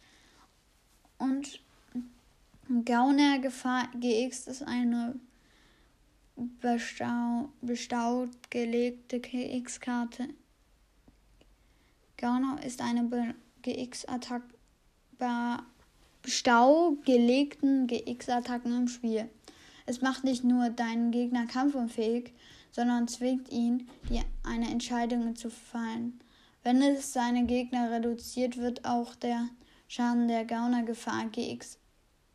Und 1.19 1.61
Gauner 2.85 3.39
Gefahr 3.39 3.89
GX 3.99 4.49
ist 4.49 4.63
eine 4.63 5.15
bestau 6.37 7.49
bestaut 7.63 8.29
gelegte 8.51 9.21
GX-Karte. 9.21 10.29
Gauner 12.19 12.63
ist 12.65 12.83
eine 12.83 13.35
GX-Attack 13.63 14.43
bestau 16.27 16.97
gelegten 17.05 17.87
GX-Attacken 17.87 18.77
im 18.77 18.89
Spiel. 18.89 19.31
Es 19.87 20.01
macht 20.01 20.25
nicht 20.25 20.43
nur 20.43 20.71
deinen 20.71 21.13
Gegner 21.13 21.47
kampfunfähig, 21.47 22.33
sondern 22.73 23.07
zwingt 23.07 23.53
ihn, 23.53 23.89
dir 24.11 24.23
eine 24.43 24.69
Entscheidung 24.69 25.37
zu 25.37 25.51
fallen. 25.51 26.19
Wenn 26.65 26.83
es 26.83 27.13
seine 27.13 27.45
Gegner 27.45 27.93
reduziert, 27.93 28.57
wird 28.57 28.85
auch 28.85 29.15
der 29.15 29.49
Schaden 29.87 30.27
der 30.27 30.45
Gaunergefahr 30.45 31.27
GX 31.27 31.79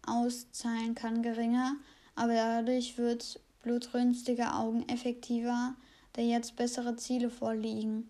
auszahlen 0.08 0.96
kann 0.96 1.22
geringer, 1.22 1.76
aber 2.16 2.36
dadurch 2.36 2.98
wird 2.98 3.42
blutrünstige 3.62 4.54
Augen 4.54 4.88
effektiver, 4.88 5.76
da 6.14 6.22
jetzt 6.22 6.56
bessere 6.56 6.96
Ziele 6.96 7.30
vorliegen. 7.30 8.08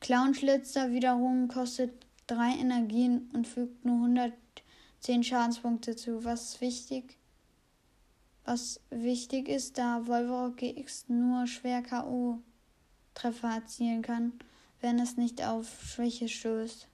Clownschlitzer 0.00 0.92
wiederum 0.92 1.48
kostet 1.48 1.92
drei 2.26 2.52
Energien 2.58 3.28
und 3.34 3.46
fügt 3.46 3.84
nur 3.84 4.08
110 5.02 5.24
Schadenspunkte 5.24 5.96
zu, 5.96 6.24
was 6.24 6.60
wichtig 6.60 7.16
was 8.44 8.80
wichtig 8.90 9.48
ist, 9.48 9.78
da 9.78 10.06
Volvo 10.06 10.50
GX 10.50 11.04
nur 11.08 11.46
schwer 11.46 11.82
K.O.-Treffer 11.82 13.54
erzielen 13.54 14.02
kann, 14.02 14.32
wenn 14.80 14.98
es 14.98 15.16
nicht 15.16 15.46
auf 15.46 15.68
Schwäche 15.84 16.28
stößt. 16.28 16.88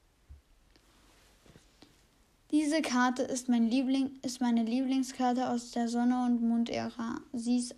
Diese 2.51 2.83
Karte 2.83 3.23
ist, 3.23 3.49
mein 3.49 3.71
Liebling, 3.71 4.19
ist 4.23 4.41
meine 4.41 4.65
Lieblingskarte 4.65 5.49
aus 5.49 5.71
der 5.71 5.89
Sonne- 5.89 6.27
und 6.27 6.43
Mond-Ära. 6.43 7.21
Sie 7.33 7.59
ist 7.59 7.75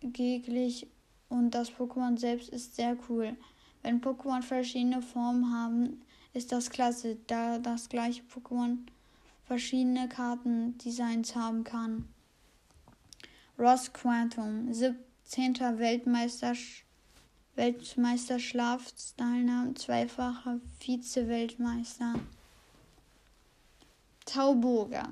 ausgeglich 0.00 0.86
und 1.28 1.50
das 1.50 1.72
Pokémon 1.72 2.16
selbst 2.18 2.50
ist 2.50 2.76
sehr 2.76 2.96
cool. 3.08 3.36
Wenn 3.82 4.00
Pokémon 4.00 4.42
verschiedene 4.42 5.02
Formen 5.02 5.52
haben, 5.52 6.02
ist 6.32 6.52
das 6.52 6.70
klasse, 6.70 7.16
da 7.26 7.58
das 7.58 7.88
gleiche 7.88 8.22
Pokémon 8.22 8.78
verschiedene 9.46 10.08
Kartendesigns 10.08 11.34
haben 11.34 11.64
kann. 11.64 12.08
Ross 13.58 13.92
Quantum, 13.92 14.72
17. 14.72 15.58
Weltmeister, 15.78 16.54
Weltmeisterschlafsteilnahme, 17.54 19.74
zweifacher 19.74 20.60
Vize-Weltmeister. 20.80 22.14
Tauburger. 24.26 25.08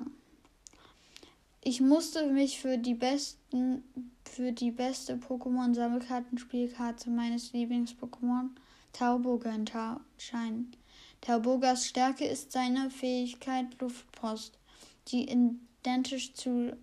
Ich 1.61 1.79
musste 1.79 2.27
mich 2.27 2.59
für 2.59 2.77
die 2.77 2.95
besten, 2.95 3.83
für 4.25 4.51
die 4.51 4.71
beste 4.71 5.15
Pokémon-Sammelkartenspielkarte 5.15 7.09
meines 7.09 7.53
Lieblings-Pokémon 7.53 8.49
Tauburger 8.91 9.51
entscheiden. 9.51 10.75
Tauburgers 11.25 11.87
Stärke 11.87 12.25
ist 12.25 12.51
seine 12.51 12.89
Fähigkeit 12.89 13.79
Luftpost, 13.79 14.59
die 15.07 15.29
identisch 15.29 16.33
zu 16.33 16.75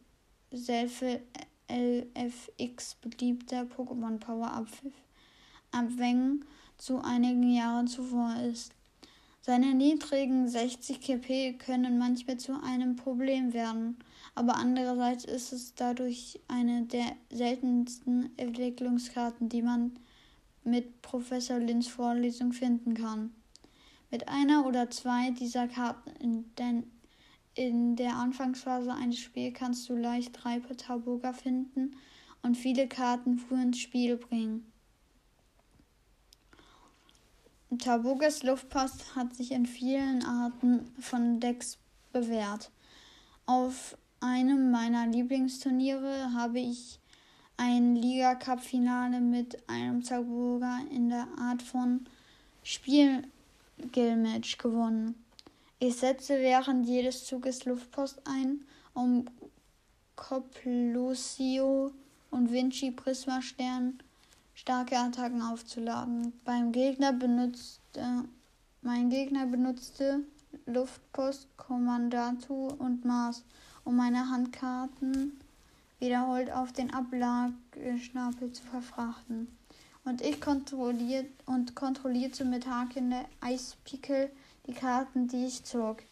Selfie 0.50 1.20
LFX 1.70 2.94
beliebter 3.02 3.64
Pokémon 3.64 4.18
Power 4.18 4.66
Abwängen 5.72 6.46
zu 6.78 7.04
einigen 7.04 7.52
Jahren 7.52 7.86
zuvor 7.86 8.34
ist. 8.50 8.72
Seine 9.42 9.74
niedrigen 9.74 10.48
60 10.48 11.02
KP 11.02 11.58
können 11.58 11.98
manchmal 11.98 12.38
zu 12.38 12.58
einem 12.62 12.96
Problem 12.96 13.52
werden, 13.52 13.98
aber 14.34 14.56
andererseits 14.56 15.26
ist 15.26 15.52
es 15.52 15.74
dadurch 15.74 16.40
eine 16.48 16.86
der 16.86 17.12
seltensten 17.30 18.30
Entwicklungskarten, 18.38 19.50
die 19.50 19.60
man 19.60 19.98
mit 20.64 21.02
Professor 21.02 21.58
Lins 21.58 21.88
Vorlesung 21.88 22.54
finden 22.54 22.94
kann. 22.94 23.34
Mit 24.10 24.28
einer 24.28 24.66
oder 24.66 24.90
zwei 24.90 25.30
dieser 25.30 25.68
Karten 25.68 26.10
in 26.20 26.54
den 26.56 26.90
in 27.54 27.96
der 27.96 28.14
Anfangsphase 28.14 28.92
eines 28.92 29.18
Spiels 29.18 29.54
kannst 29.58 29.88
du 29.88 29.96
leicht 29.96 30.32
drei 30.32 30.60
Taboga 30.60 31.32
finden 31.32 31.96
und 32.42 32.56
viele 32.56 32.88
Karten 32.88 33.38
früh 33.38 33.60
ins 33.60 33.78
Spiel 33.78 34.16
bringen. 34.16 34.70
Tabogas 37.78 38.42
Luftpost 38.42 39.14
hat 39.14 39.34
sich 39.34 39.52
in 39.52 39.66
vielen 39.66 40.24
Arten 40.24 40.90
von 40.98 41.38
Decks 41.38 41.78
bewährt. 42.12 42.70
Auf 43.46 43.96
einem 44.20 44.70
meiner 44.70 45.06
Lieblingsturniere 45.06 46.32
habe 46.32 46.60
ich 46.60 46.98
ein 47.56 47.94
Liga-Cup-Finale 47.94 49.20
mit 49.20 49.68
einem 49.68 50.02
Zauberburger 50.02 50.80
in 50.90 51.10
der 51.10 51.28
Art 51.38 51.62
von 51.62 52.06
Spielgilmatch 53.80 54.58
gewonnen. 54.58 55.14
Ich 55.78 55.96
setze 55.96 56.38
während 56.38 56.86
jedes 56.86 57.24
Zuges 57.24 57.64
Luftpost 57.64 58.20
ein, 58.26 58.60
um 58.92 59.24
Coplusio 60.16 61.92
und 62.30 62.52
Vinci 62.52 62.90
Prisma 62.90 63.40
Stern 63.40 63.98
starke 64.54 64.98
Attacken 64.98 65.40
aufzuladen. 65.40 66.32
Beim 66.44 66.72
Gegner 66.72 67.12
benutzte 67.12 68.24
mein 68.82 69.10
Gegner 69.10 69.46
benutzte 69.46 70.20
Luftpost, 70.66 71.48
Kommandatu 71.56 72.68
und 72.78 73.04
Mars, 73.04 73.44
um 73.84 73.96
meine 73.96 74.30
Handkarten 74.30 75.38
wiederholt 75.98 76.50
auf 76.50 76.72
den 76.72 76.92
Ablagestapel 76.92 78.52
zu 78.52 78.62
verfrachten. 78.64 79.48
Und 80.04 80.22
ich 80.22 80.40
kontrolliert 80.40 81.30
und 81.46 81.74
kontrollierte 81.74 82.44
mit 82.44 82.66
Haken 82.66 83.10
der 83.10 83.26
Eispickel 83.40 84.30
die 84.66 84.72
Karten, 84.72 85.28
die 85.28 85.46
ich 85.46 85.64
zog. 85.64 86.02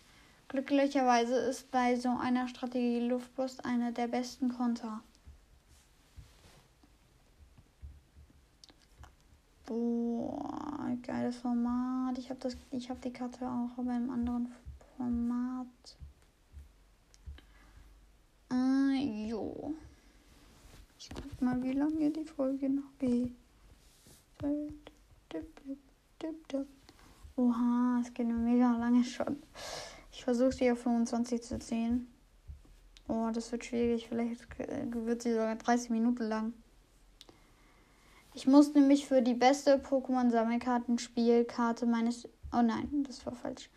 Glücklicherweise 0.49 1.37
ist 1.37 1.71
bei 1.71 1.97
so 1.97 2.09
einer 2.09 2.49
Strategie 2.49 3.01
Luftpost 3.01 3.65
einer 3.65 3.93
der 3.93 4.09
besten 4.09 4.49
Konter. 4.49 5.03
Boah, 9.67 10.97
geiles 11.03 11.37
Format. 11.37 12.17
Ich 12.17 12.31
habe 12.31 12.41
das, 12.41 12.57
die 12.73 13.13
Karte 13.13 13.47
auch 13.47 13.77
aber 13.77 13.95
im 13.95 14.09
anderen 14.11 14.55
Format. 14.97 15.67
Äh, 18.51 19.29
jo. 19.29 19.75
Ich 20.99 21.11
guck 21.11 21.43
mal, 21.43 21.63
wie 21.63 21.73
lange 21.73 22.11
die 22.11 22.25
Folge 22.25 22.71
noch 22.71 22.99
geht. 22.99 23.35
Oha, 27.37 28.01
es 28.01 28.15
geht 28.15 28.27
nur 28.27 28.39
mega 28.39 28.77
lange 28.77 29.05
schon. 29.05 29.43
Ich 30.13 30.25
versuche 30.25 30.53
sie 30.53 30.71
auf 30.71 30.83
25 30.83 31.43
zu 31.43 31.59
ziehen. 31.59 32.09
Oh, 33.09 33.31
das 33.33 33.51
wird 33.53 33.65
schwierig. 33.65 34.09
Vielleicht 34.09 34.47
wird 34.59 35.23
sie 35.23 35.33
sogar 35.33 35.57
30 35.57 35.91
Minuten 35.91 36.25
lang. 36.25 36.53
Ich 38.35 38.47
muss 38.47 38.75
nämlich 38.75 39.07
für 39.07 39.23
die 39.23 39.35
beste 39.35 39.79
Pokémon-Sammelkartenspielkarte 39.79 41.87
meines. 41.87 42.29
Oh 42.53 42.63
nein, 42.63 43.05
das 43.07 43.25
war 43.27 43.35
falsch. 43.35 43.69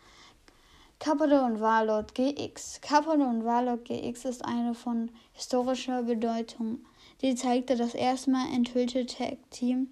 Capado 1.00 1.44
und 1.44 1.60
Warlord 1.60 2.14
GX. 2.14 2.80
Capado 2.80 3.24
und 3.24 3.44
Warlord 3.44 3.84
GX 3.84 4.24
ist 4.26 4.44
eine 4.44 4.74
von 4.74 5.10
historischer 5.32 6.04
Bedeutung. 6.04 6.84
Die 7.22 7.34
zeigte 7.34 7.76
das 7.76 7.94
erste 7.94 8.30
Mal 8.30 8.46
enthüllte 8.54 9.04
Tag-Team 9.06 9.88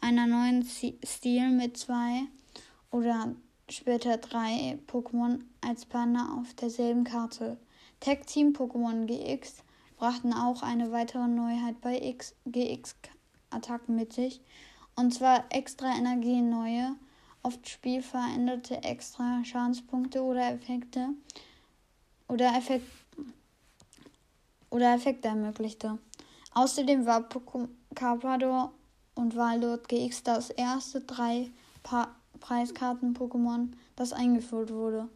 einer 0.00 0.26
neuen 0.26 0.64
Stil 0.64 1.50
mit 1.50 1.76
zwei 1.76 2.22
oder 2.90 3.34
später 3.68 4.16
drei 4.16 4.78
Pokémon 4.86 5.40
als 5.60 5.86
Partner 5.86 6.36
auf 6.38 6.54
derselben 6.54 7.04
Karte. 7.04 7.58
Tag 8.00 8.26
Team 8.26 8.52
Pokémon 8.52 9.06
GX 9.06 9.62
brachten 9.96 10.32
auch 10.32 10.62
eine 10.62 10.90
weitere 10.92 11.28
Neuheit 11.28 11.80
bei 11.80 12.00
X 12.00 12.34
GX 12.46 12.96
Attacken 13.50 13.96
mit 13.96 14.12
sich. 14.12 14.40
Und 14.96 15.12
zwar 15.12 15.44
extra 15.50 15.96
Energie 15.96 16.40
neue, 16.40 16.96
oft 17.42 17.68
spielveränderte 17.68 18.82
extra 18.82 19.44
Schadenspunkte 19.44 20.22
oder 20.22 20.52
Effekte 20.52 21.10
oder 22.28 22.54
Effekt 22.56 22.86
oder 24.70 24.94
Effekte 24.94 25.28
ermöglichte. 25.28 25.98
Außerdem 26.54 27.06
war 27.06 27.28
Carpador 27.94 28.72
und 29.20 29.36
Waldort 29.36 29.88
GX 29.88 30.22
das 30.22 30.50
erste 30.50 31.00
drei 31.02 31.50
pa 31.82 32.08
Preiskarten-Pokémon, 32.40 33.68
das 33.96 34.14
eingeführt 34.14 34.72
wurde, 34.72 35.08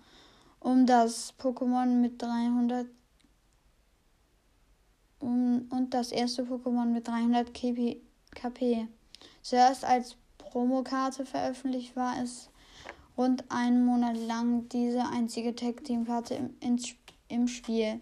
um 0.60 0.84
das 0.84 1.32
Pokémon 1.38 1.86
mit 1.86 2.20
300 2.20 2.86
um, 5.20 5.66
und 5.70 5.94
das 5.94 6.12
erste 6.12 6.42
Pokémon 6.42 6.84
mit 6.86 7.08
300 7.08 7.54
KP 7.54 8.02
KP. 8.34 8.88
Zuerst 9.40 9.84
als 9.84 10.16
Promokarte 10.36 11.24
veröffentlicht 11.24 11.96
war 11.96 12.22
es 12.22 12.50
rund 13.16 13.50
einen 13.50 13.86
Monat 13.86 14.18
lang 14.18 14.68
diese 14.68 15.06
einzige 15.06 15.54
Tag-Team-Karte 15.54 16.34
im, 16.34 16.78
im 17.28 17.48
Spiel, 17.48 18.00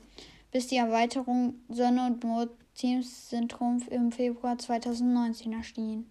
bis 0.53 0.69
die 0.69 0.77
Erweiterung 0.77 1.55
Sonne 1.69 2.07
und 2.07 2.23
Mond 2.23 2.51
Teams 2.75 3.31
sind 3.31 3.51
Trumpf 3.51 3.89
im 3.89 4.13
Februar 4.13 4.57
2019 4.59 5.53
erschien. 5.53 6.07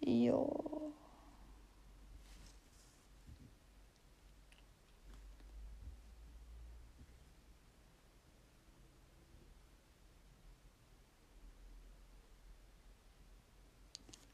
Jo. 0.00 0.64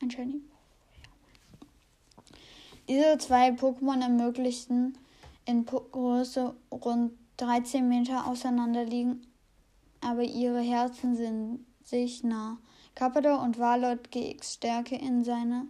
Shiny. 0.07 0.43
Diese 2.87 3.17
zwei 3.19 3.49
Pokémon 3.53 4.03
ermöglichten 4.03 4.99
in 5.47 5.67
Größe 5.67 6.55
rund 6.73 7.13
13 7.37 7.89
Meter 7.89 8.27
auseinander 8.27 8.85
liegen, 8.85 9.27
aber 10.01 10.23
ihre 10.23 10.61
Herzen 10.61 11.17
sind 11.17 11.67
sich 11.83 12.23
nah. 12.23 12.59
Carpador 12.95 13.43
und 13.43 13.59
Warlord 13.59 14.11
GX 14.13 14.55
Stärke 14.55 14.95
in 14.95 15.25
seine 15.25 15.67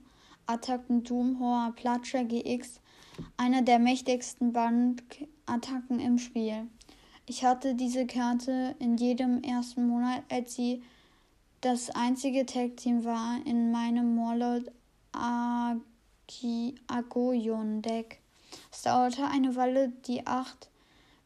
Attacken 0.46 1.04
Doomhoer 1.04 1.72
Platscher 1.74 2.24
GX, 2.24 2.80
eine 3.38 3.62
der 3.62 3.78
mächtigsten 3.78 4.52
Bandattacken 4.52 6.00
im 6.00 6.18
Spiel. 6.18 6.66
Ich 7.26 7.44
hatte 7.44 7.74
diese 7.74 8.06
Karte 8.06 8.76
in 8.78 8.98
jedem 8.98 9.42
ersten 9.42 9.86
Monat, 9.86 10.22
als 10.30 10.54
sie 10.54 10.82
das 11.62 11.88
einzige 11.90 12.44
Tag-Team 12.44 13.04
war 13.04 13.38
in 13.46 13.70
meinem 13.72 14.14
Morlord 14.14 14.70
Agoyon 16.86 17.80
Deck. 17.80 18.20
Dauerte 18.84 19.24
eine 19.24 19.56
Weile, 19.56 19.88
die 20.06 20.26
acht 20.26 20.68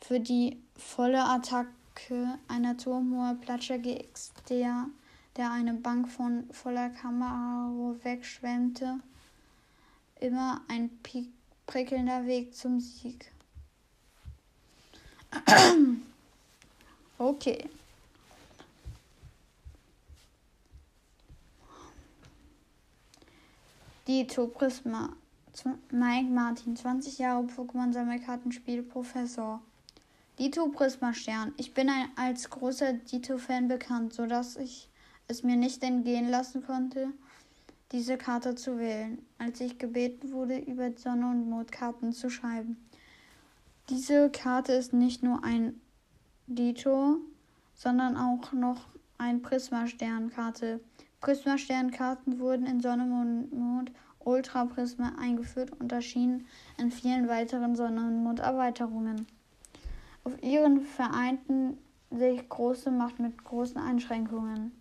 für 0.00 0.20
die 0.20 0.62
volle 0.76 1.24
Attacke 1.24 2.38
einer 2.46 2.76
Turmhoher 2.76 3.34
Platscher 3.34 3.78
GX, 3.78 4.32
der, 4.48 4.86
der 5.36 5.50
eine 5.50 5.74
Bank 5.74 6.08
von 6.08 6.48
voller 6.52 6.90
Kamera 6.90 7.72
wegschwemmte. 8.04 9.00
Immer 10.20 10.60
ein 10.68 11.00
prickelnder 11.66 12.26
Weg 12.26 12.54
zum 12.54 12.78
Sieg. 12.78 13.32
okay. 17.18 17.68
Dito 24.06 24.46
Prisma. 24.46 25.10
Mike 25.90 26.30
Martin, 26.30 26.76
20 26.76 27.18
Jahre 27.18 27.44
Pokémon-Sammelkartenspiel, 27.44 28.82
Professor. 28.82 29.60
Dito 30.38 30.68
Prisma 30.68 31.12
Stern. 31.14 31.52
Ich 31.56 31.74
bin 31.74 31.88
ein, 31.88 32.08
als 32.16 32.48
großer 32.48 32.92
Dito-Fan 32.92 33.66
bekannt, 33.66 34.12
sodass 34.12 34.56
ich 34.56 34.88
es 35.26 35.42
mir 35.42 35.56
nicht 35.56 35.82
entgehen 35.82 36.28
lassen 36.28 36.64
konnte, 36.64 37.08
diese 37.92 38.16
Karte 38.16 38.54
zu 38.54 38.78
wählen, 38.78 39.18
als 39.38 39.60
ich 39.60 39.78
gebeten 39.78 40.32
wurde, 40.32 40.58
über 40.58 40.92
Sonne- 40.96 41.30
und 41.30 41.48
Mondkarten 41.48 42.12
zu 42.12 42.30
schreiben. 42.30 42.76
Diese 43.88 44.30
Karte 44.30 44.74
ist 44.74 44.92
nicht 44.92 45.22
nur 45.22 45.42
ein 45.42 45.80
Dito, 46.46 47.18
sondern 47.74 48.16
auch 48.16 48.52
noch 48.52 48.86
ein 49.18 49.42
Prisma-Sternkarte. 49.42 50.80
Prisma-Sternkarten 51.20 52.38
wurden 52.38 52.66
in 52.66 52.80
Sonne 52.80 53.04
und 53.04 53.52
Mond 53.52 53.90
Ultra 54.20 54.64
Prisma 54.64 55.12
eingeführt 55.18 55.72
und 55.78 55.92
erschienen 55.92 56.46
in 56.78 56.90
vielen 56.90 57.28
weiteren 57.28 57.76
Sonne- 57.76 58.06
und 58.06 58.22
Monderweiterungen. 58.22 59.26
Auf 60.24 60.42
ihren 60.42 60.82
vereinten 60.82 61.78
sich 62.10 62.48
große 62.48 62.90
Macht 62.90 63.18
mit 63.18 63.44
großen 63.44 63.78
Einschränkungen. 63.78 64.72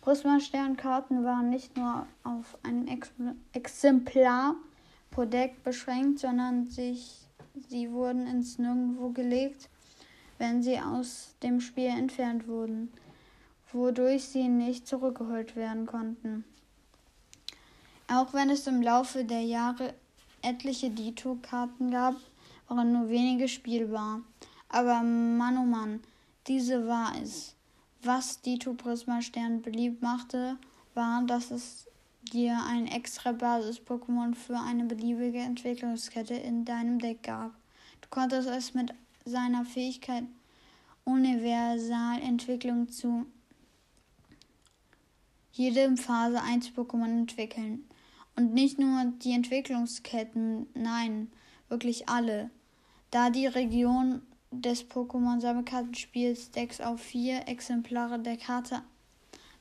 Prisma-Sternkarten 0.00 1.24
waren 1.24 1.50
nicht 1.50 1.76
nur 1.76 2.06
auf 2.24 2.56
ein 2.62 2.88
Ex 2.88 3.12
Exemplar 3.52 4.54
pro 5.10 5.24
Deck 5.24 5.62
beschränkt, 5.64 6.20
sondern 6.20 6.66
sich, 6.66 7.28
sie 7.68 7.90
wurden 7.92 8.26
ins 8.26 8.58
Nirgendwo 8.58 9.10
gelegt, 9.10 9.68
wenn 10.38 10.62
sie 10.62 10.78
aus 10.78 11.34
dem 11.42 11.60
Spiel 11.60 11.88
entfernt 11.88 12.46
wurden 12.46 12.90
wodurch 13.72 14.24
sie 14.24 14.48
nicht 14.48 14.86
zurückgeholt 14.86 15.56
werden 15.56 15.86
konnten. 15.86 16.44
Auch 18.10 18.32
wenn 18.32 18.48
es 18.48 18.66
im 18.66 18.80
Laufe 18.80 19.24
der 19.24 19.42
Jahre 19.42 19.94
etliche 20.40 20.90
Dito-Karten 20.90 21.90
gab, 21.90 22.16
waren 22.66 22.92
nur 22.92 23.08
wenige 23.08 23.48
spielbar. 23.48 24.22
Aber 24.68 25.02
Mann 25.02 25.58
oh 25.58 25.64
Mann, 25.64 26.00
diese 26.46 26.86
war 26.86 27.12
es. 27.22 27.54
Was 28.02 28.40
Dito 28.40 28.74
Prisma 28.74 29.20
Stern 29.20 29.60
beliebt 29.60 30.02
machte, 30.02 30.56
war, 30.94 31.22
dass 31.24 31.50
es 31.50 31.86
dir 32.32 32.58
ein 32.66 32.86
extra 32.86 33.32
Basis-Pokémon 33.32 34.34
für 34.34 34.58
eine 34.58 34.84
beliebige 34.84 35.40
Entwicklungskette 35.40 36.34
in 36.34 36.64
deinem 36.64 36.98
Deck 36.98 37.22
gab. 37.22 37.52
Du 38.00 38.08
konntest 38.08 38.48
es 38.48 38.74
mit 38.74 38.94
seiner 39.24 39.64
Fähigkeit 39.64 40.24
Universalentwicklung 41.04 42.88
zu 42.88 43.26
jedem 45.52 45.96
Phase 45.96 46.40
1 46.40 46.70
Pokémon 46.70 47.06
entwickeln. 47.06 47.88
Und 48.38 48.54
nicht 48.54 48.78
nur 48.78 49.06
die 49.24 49.32
Entwicklungsketten, 49.32 50.68
nein, 50.72 51.28
wirklich 51.68 52.08
alle. 52.08 52.50
Da 53.10 53.30
die 53.30 53.48
Region 53.48 54.22
des 54.52 54.88
Pokémon-Sammelkartenspiels 54.88 56.52
Decks 56.52 56.80
auf 56.80 57.00
vier 57.00 57.48
Exemplare 57.48 58.20
der 58.20 58.36
Karte 58.36 58.82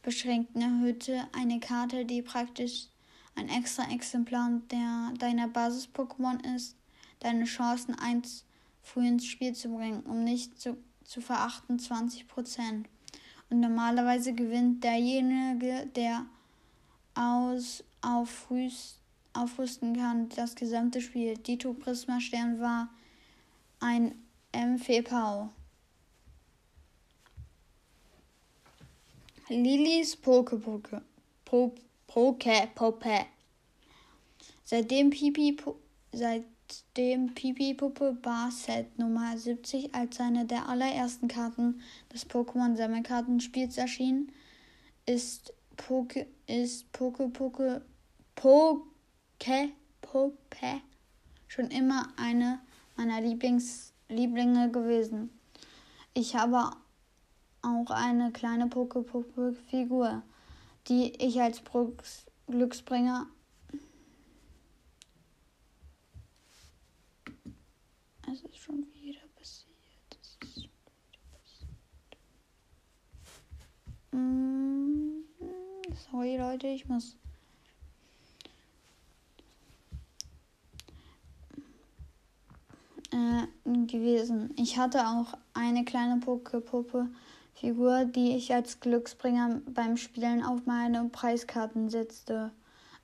beschränkten, 0.04 0.62
erhöhte 0.62 1.28
eine 1.36 1.60
Karte, 1.60 2.06
die 2.06 2.22
praktisch 2.22 2.90
ein 3.34 3.50
extra 3.50 3.90
Exemplar 3.92 4.62
der, 4.70 5.12
deiner 5.18 5.48
Basis-Pokémon 5.48 6.56
ist, 6.56 6.76
deine 7.20 7.46
Chancen, 7.46 7.96
eins 7.96 8.46
früh 8.84 9.08
ins 9.08 9.26
Spiel 9.26 9.54
zu 9.54 9.70
bringen, 9.70 10.04
um 10.04 10.24
nicht 10.24 10.62
zu, 10.62 10.78
zu 11.04 11.20
verachten 11.20 11.80
20%. 11.80 12.86
Und 13.50 13.60
normalerweise 13.60 14.34
gewinnt 14.34 14.84
derjenige, 14.84 15.88
der 15.96 16.28
aus 17.16 17.84
aufrüsten 18.02 19.96
kann, 19.96 20.30
das 20.30 20.56
gesamte 20.56 21.02
Spiel. 21.02 21.38
Dito 21.38 21.74
Prisma 21.74 22.20
Stern 22.20 22.60
war 22.60 22.90
ein 23.80 24.16
MV 24.54 25.50
Lilis 29.50 30.16
Poke 30.16 30.58
Poke. 30.58 31.02
Poke 31.46 32.68
Poppe. 32.76 33.26
Seitdem 34.66 35.10
Pipi 35.10 35.56
seitdem 36.12 37.34
Pipi 37.34 37.74
Puppe 37.74 38.12
Bar 38.22 38.52
Set 38.52 39.00
Nummer 39.00 39.38
70 39.38 39.96
als 39.96 40.20
eine 40.20 40.46
der 40.46 40.68
allerersten 40.68 41.30
Karten 41.30 41.82
des 42.14 42.30
Pokémon 42.30 42.76
Sammelkartenspiels 42.76 43.78
erschien, 43.78 44.34
ist 45.06 45.54
Poke 45.78 46.28
ist 46.48 46.92
Poke 46.92 47.30
Poke 47.30 47.82
Poke 48.36 49.70
Poppe 50.02 50.82
schon 51.48 51.72
immer 51.72 52.08
eine 52.18 52.60
meiner 52.96 53.22
Lieblings 53.22 53.94
Lieblinge 54.10 54.72
gewesen. 54.72 55.30
Ich 56.14 56.36
habe 56.36 56.72
auch 57.62 57.90
eine 57.90 58.32
kleine 58.32 58.68
Poke-Puppe-Figur, 58.68 60.24
die 60.88 61.12
ich 61.24 61.42
als 61.42 61.62
Glücksbringer 62.48 63.28
Es 68.30 68.42
ist 68.42 68.58
schon 68.58 68.86
wieder 68.94 69.22
passiert. 69.36 69.72
Es 70.22 70.28
ist 70.28 70.54
schon 70.54 70.72
wieder 71.00 71.22
passiert. 71.32 71.70
Mm, 74.12 75.17
sorry 75.98 76.38
Leute, 76.38 76.68
ich 76.68 76.88
muss 76.88 77.16
äh, 83.12 83.48
gewesen. 83.88 84.54
Ich 84.58 84.78
hatte 84.78 85.08
auch 85.08 85.38
eine 85.54 85.86
kleine 85.86 86.20
Pokepuppe-Figur, 86.20 88.06
die 88.06 88.36
ich 88.36 88.54
als 88.54 88.80
Glücksbringer 88.80 89.62
beim 89.66 89.98
Spielen 89.98 90.44
auf 90.44 90.66
meine 90.66 91.06
Preiskarten 91.10 91.90
setzte. 91.90 92.52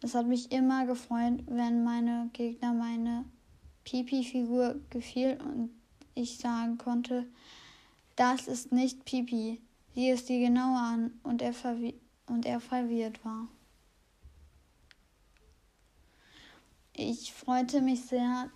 Es 0.01 0.15
hat 0.15 0.27
mich 0.27 0.51
immer 0.51 0.85
gefreut, 0.85 1.43
wenn 1.47 1.83
meine 1.83 2.29
Gegner 2.33 2.73
meine 2.73 3.25
Pipi-Figur 3.85 4.75
gefiel 4.89 5.37
und 5.43 5.69
ich 6.15 6.37
sagen 6.37 6.77
konnte, 6.77 7.25
das 8.15 8.47
ist 8.47 8.71
nicht 8.71 9.05
Pipi. 9.05 9.61
Sieh 9.95 10.09
es 10.09 10.25
dir 10.25 10.39
genauer 10.39 10.79
an 10.79 11.19
und 11.23 11.41
er, 11.41 11.53
verwi 11.53 11.95
und 12.27 12.45
er 12.45 12.59
verwirrt 12.59 13.23
war. 13.25 13.47
Ich 16.95 17.33
freute 17.33 17.81
mich 17.81 18.05
sehr, 18.05 18.49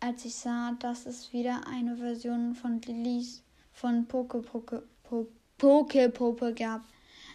als 0.00 0.24
ich 0.24 0.34
sah, 0.34 0.72
dass 0.78 1.06
es 1.06 1.32
wieder 1.32 1.66
eine 1.66 1.96
Version 1.96 2.54
von 2.54 2.80
Lillys 2.82 3.42
von 3.72 4.06
Poke 4.06 4.40
Poke 4.42 4.82
Poke 5.58 6.08
Poke 6.10 6.54
gab. 6.54 6.82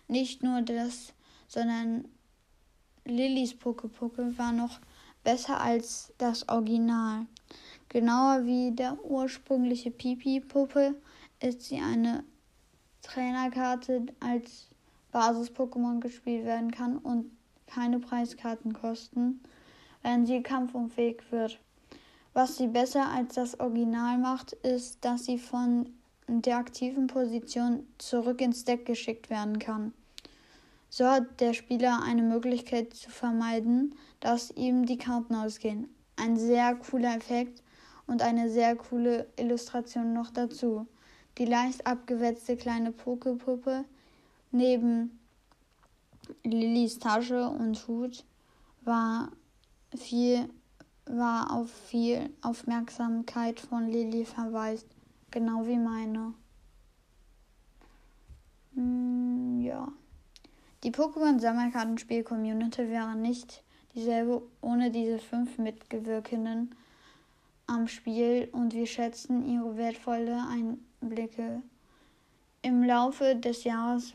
Nicht 0.08 0.44
nur 0.44 0.62
das, 0.62 1.14
sondern 1.48 2.08
Lillys 3.04 3.54
Poke 3.54 3.88
Poke 3.88 4.38
war 4.38 4.52
noch 4.52 4.80
besser 5.24 5.60
als 5.60 6.14
das 6.18 6.48
Original. 6.48 7.26
Genauer 7.90 8.46
wie 8.46 8.72
der 8.72 9.04
ursprüngliche 9.04 9.92
Pipi-Puppe 9.92 10.96
ist 11.40 11.64
sie 11.64 11.80
eine 11.80 12.24
Trainerkarte 13.02 14.06
als 14.20 14.70
Basis-Pokémon 15.16 16.02
gespielt 16.02 16.44
werden 16.44 16.72
kann 16.72 16.98
und 16.98 17.32
keine 17.68 18.00
Preiskarten 18.00 18.74
kosten, 18.74 19.40
wenn 20.04 20.26
sie 20.26 20.44
kampfunfähig 20.44 21.22
wird. 21.32 21.58
Was 22.34 22.58
sie 22.58 22.68
besser 22.68 23.08
als 23.08 23.36
das 23.36 23.58
Original 23.62 24.18
macht, 24.18 24.52
ist, 24.52 25.06
dass 25.06 25.24
sie 25.24 25.38
von 25.38 25.90
der 26.28 26.58
aktiven 26.58 27.08
Position 27.08 27.88
zurück 27.98 28.42
ins 28.42 28.66
Deck 28.66 28.86
geschickt 28.86 29.30
werden 29.30 29.58
kann. 29.58 29.94
So 30.90 31.06
hat 31.06 31.40
der 31.40 31.54
Spieler 31.54 32.02
eine 32.04 32.22
Möglichkeit 32.22 32.94
zu 32.94 33.10
vermeiden, 33.10 33.96
dass 34.20 34.52
ihm 34.52 34.86
die 34.86 34.98
Karten 34.98 35.36
ausgehen. 35.36 35.88
Ein 36.18 36.36
sehr 36.36 36.76
cooler 36.76 37.16
Effekt 37.16 37.64
und 38.06 38.22
eine 38.22 38.50
sehr 38.50 38.76
coole 38.76 39.28
Illustration 39.40 40.12
noch 40.12 40.32
dazu. 40.32 40.88
Die 41.38 41.46
leicht 41.46 41.88
abgewetzte 41.88 42.58
kleine 42.58 42.92
Pokepuppe 42.92 43.86
neben 44.56 45.20
Lillys 46.44 46.98
Tasche 46.98 47.48
und 47.50 47.88
Hut 47.88 48.26
war 48.82 49.32
viel 49.96 50.50
war 51.08 51.52
auf 51.52 51.72
viel 51.72 52.32
Aufmerksamkeit 52.42 53.60
von 53.60 53.88
Lilly 53.88 54.26
verweist, 54.26 54.88
genau 55.30 55.68
wie 55.68 55.78
meine. 55.78 56.34
Hm, 58.74 59.62
ja. 59.62 59.92
Die 60.84 60.92
Pokémon-Sammelkartenspiel-Community 60.92 62.90
wäre 62.90 63.16
nicht 63.16 63.64
dieselbe 63.94 64.42
ohne 64.62 64.92
diese 64.92 65.20
fünf 65.20 65.58
Mitwirkenden 65.58 66.76
am 67.68 67.88
Spiel 67.88 68.50
und 68.52 68.74
wir 68.74 68.86
schätzen 68.86 69.46
ihre 69.46 69.78
wertvolle 69.78 70.44
Einblicke. 70.48 71.62
Im 72.66 72.82
Laufe 72.82 73.36
des 73.36 73.64
Jahres, 73.64 74.14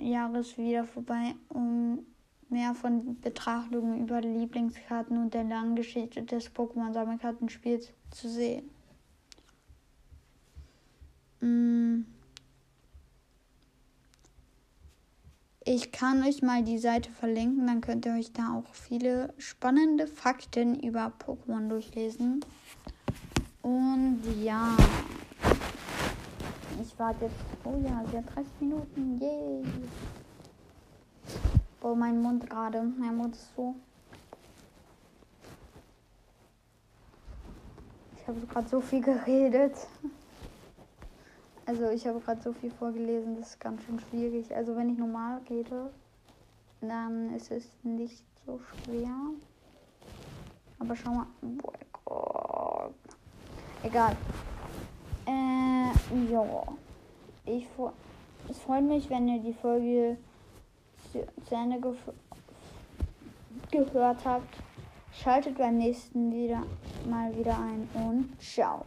Jahres 0.00 0.58
wieder 0.58 0.82
vorbei, 0.82 1.36
um 1.48 2.04
mehr 2.48 2.74
von 2.74 3.20
Betrachtungen 3.20 4.00
über 4.00 4.20
Lieblingskarten 4.20 5.16
und 5.16 5.32
der 5.32 5.44
langen 5.44 5.76
Geschichte 5.76 6.24
des 6.24 6.52
Pokémon-Sammelkartenspiels 6.52 7.92
zu 8.10 8.28
sehen. 8.28 8.68
Mm. 11.40 12.04
Ich 15.64 15.92
kann 15.92 16.24
euch 16.24 16.42
mal 16.42 16.64
die 16.64 16.78
Seite 16.78 17.12
verlinken, 17.12 17.68
dann 17.68 17.80
könnt 17.80 18.06
ihr 18.06 18.14
euch 18.14 18.32
da 18.32 18.56
auch 18.56 18.74
viele 18.74 19.32
spannende 19.38 20.08
Fakten 20.08 20.80
über 20.80 21.12
Pokémon 21.24 21.68
durchlesen. 21.68 22.44
Und 23.62 24.20
ja, 24.42 24.76
ich 26.80 26.98
warte 26.98 27.26
jetzt. 27.26 27.36
Oh 27.64 27.74
ja, 27.84 28.02
sie 28.10 28.18
hat 28.18 28.34
30 28.34 28.52
Minuten. 28.60 29.18
Yay! 29.20 29.64
Oh, 31.82 31.94
mein 31.94 32.20
Mund 32.20 32.48
gerade. 32.48 32.82
Mein 32.82 33.16
Mund 33.16 33.34
ist 33.34 33.54
so. 33.54 33.74
Ich 38.16 38.28
habe 38.28 38.40
gerade 38.46 38.68
so 38.68 38.80
viel 38.80 39.00
geredet. 39.00 39.86
Also 41.64 41.90
ich 41.90 42.06
habe 42.06 42.20
gerade 42.20 42.40
so 42.42 42.52
viel 42.52 42.70
vorgelesen, 42.70 43.36
das 43.36 43.50
ist 43.50 43.60
ganz 43.60 43.82
schön 43.82 43.98
schwierig. 43.98 44.54
Also 44.54 44.76
wenn 44.76 44.88
ich 44.88 44.98
normal 44.98 45.40
rede, 45.50 45.90
dann 46.80 47.34
ist 47.34 47.50
es 47.50 47.68
nicht 47.82 48.24
so 48.44 48.60
schwer. 48.84 49.14
Aber 50.78 50.94
schau 50.94 51.10
mal. 51.10 51.26
Boah 51.40 51.72
Gott. 52.04 52.94
Egal. 53.82 54.16
Äh, 55.26 56.32
ja. 56.32 56.62
Ich, 57.44 57.66
es 58.48 58.58
freut 58.58 58.84
mich, 58.84 59.08
wenn 59.10 59.28
ihr 59.28 59.40
die 59.40 59.52
Folge 59.52 60.16
zu 61.12 61.54
Ende 61.54 61.80
ge 61.80 61.92
gehört 63.70 64.24
habt. 64.24 64.56
Schaltet 65.12 65.56
beim 65.56 65.78
nächsten 65.78 66.32
wieder 66.32 66.62
mal 67.08 67.34
wieder 67.36 67.56
ein 67.58 67.88
und 67.94 68.40
ciao. 68.40 68.84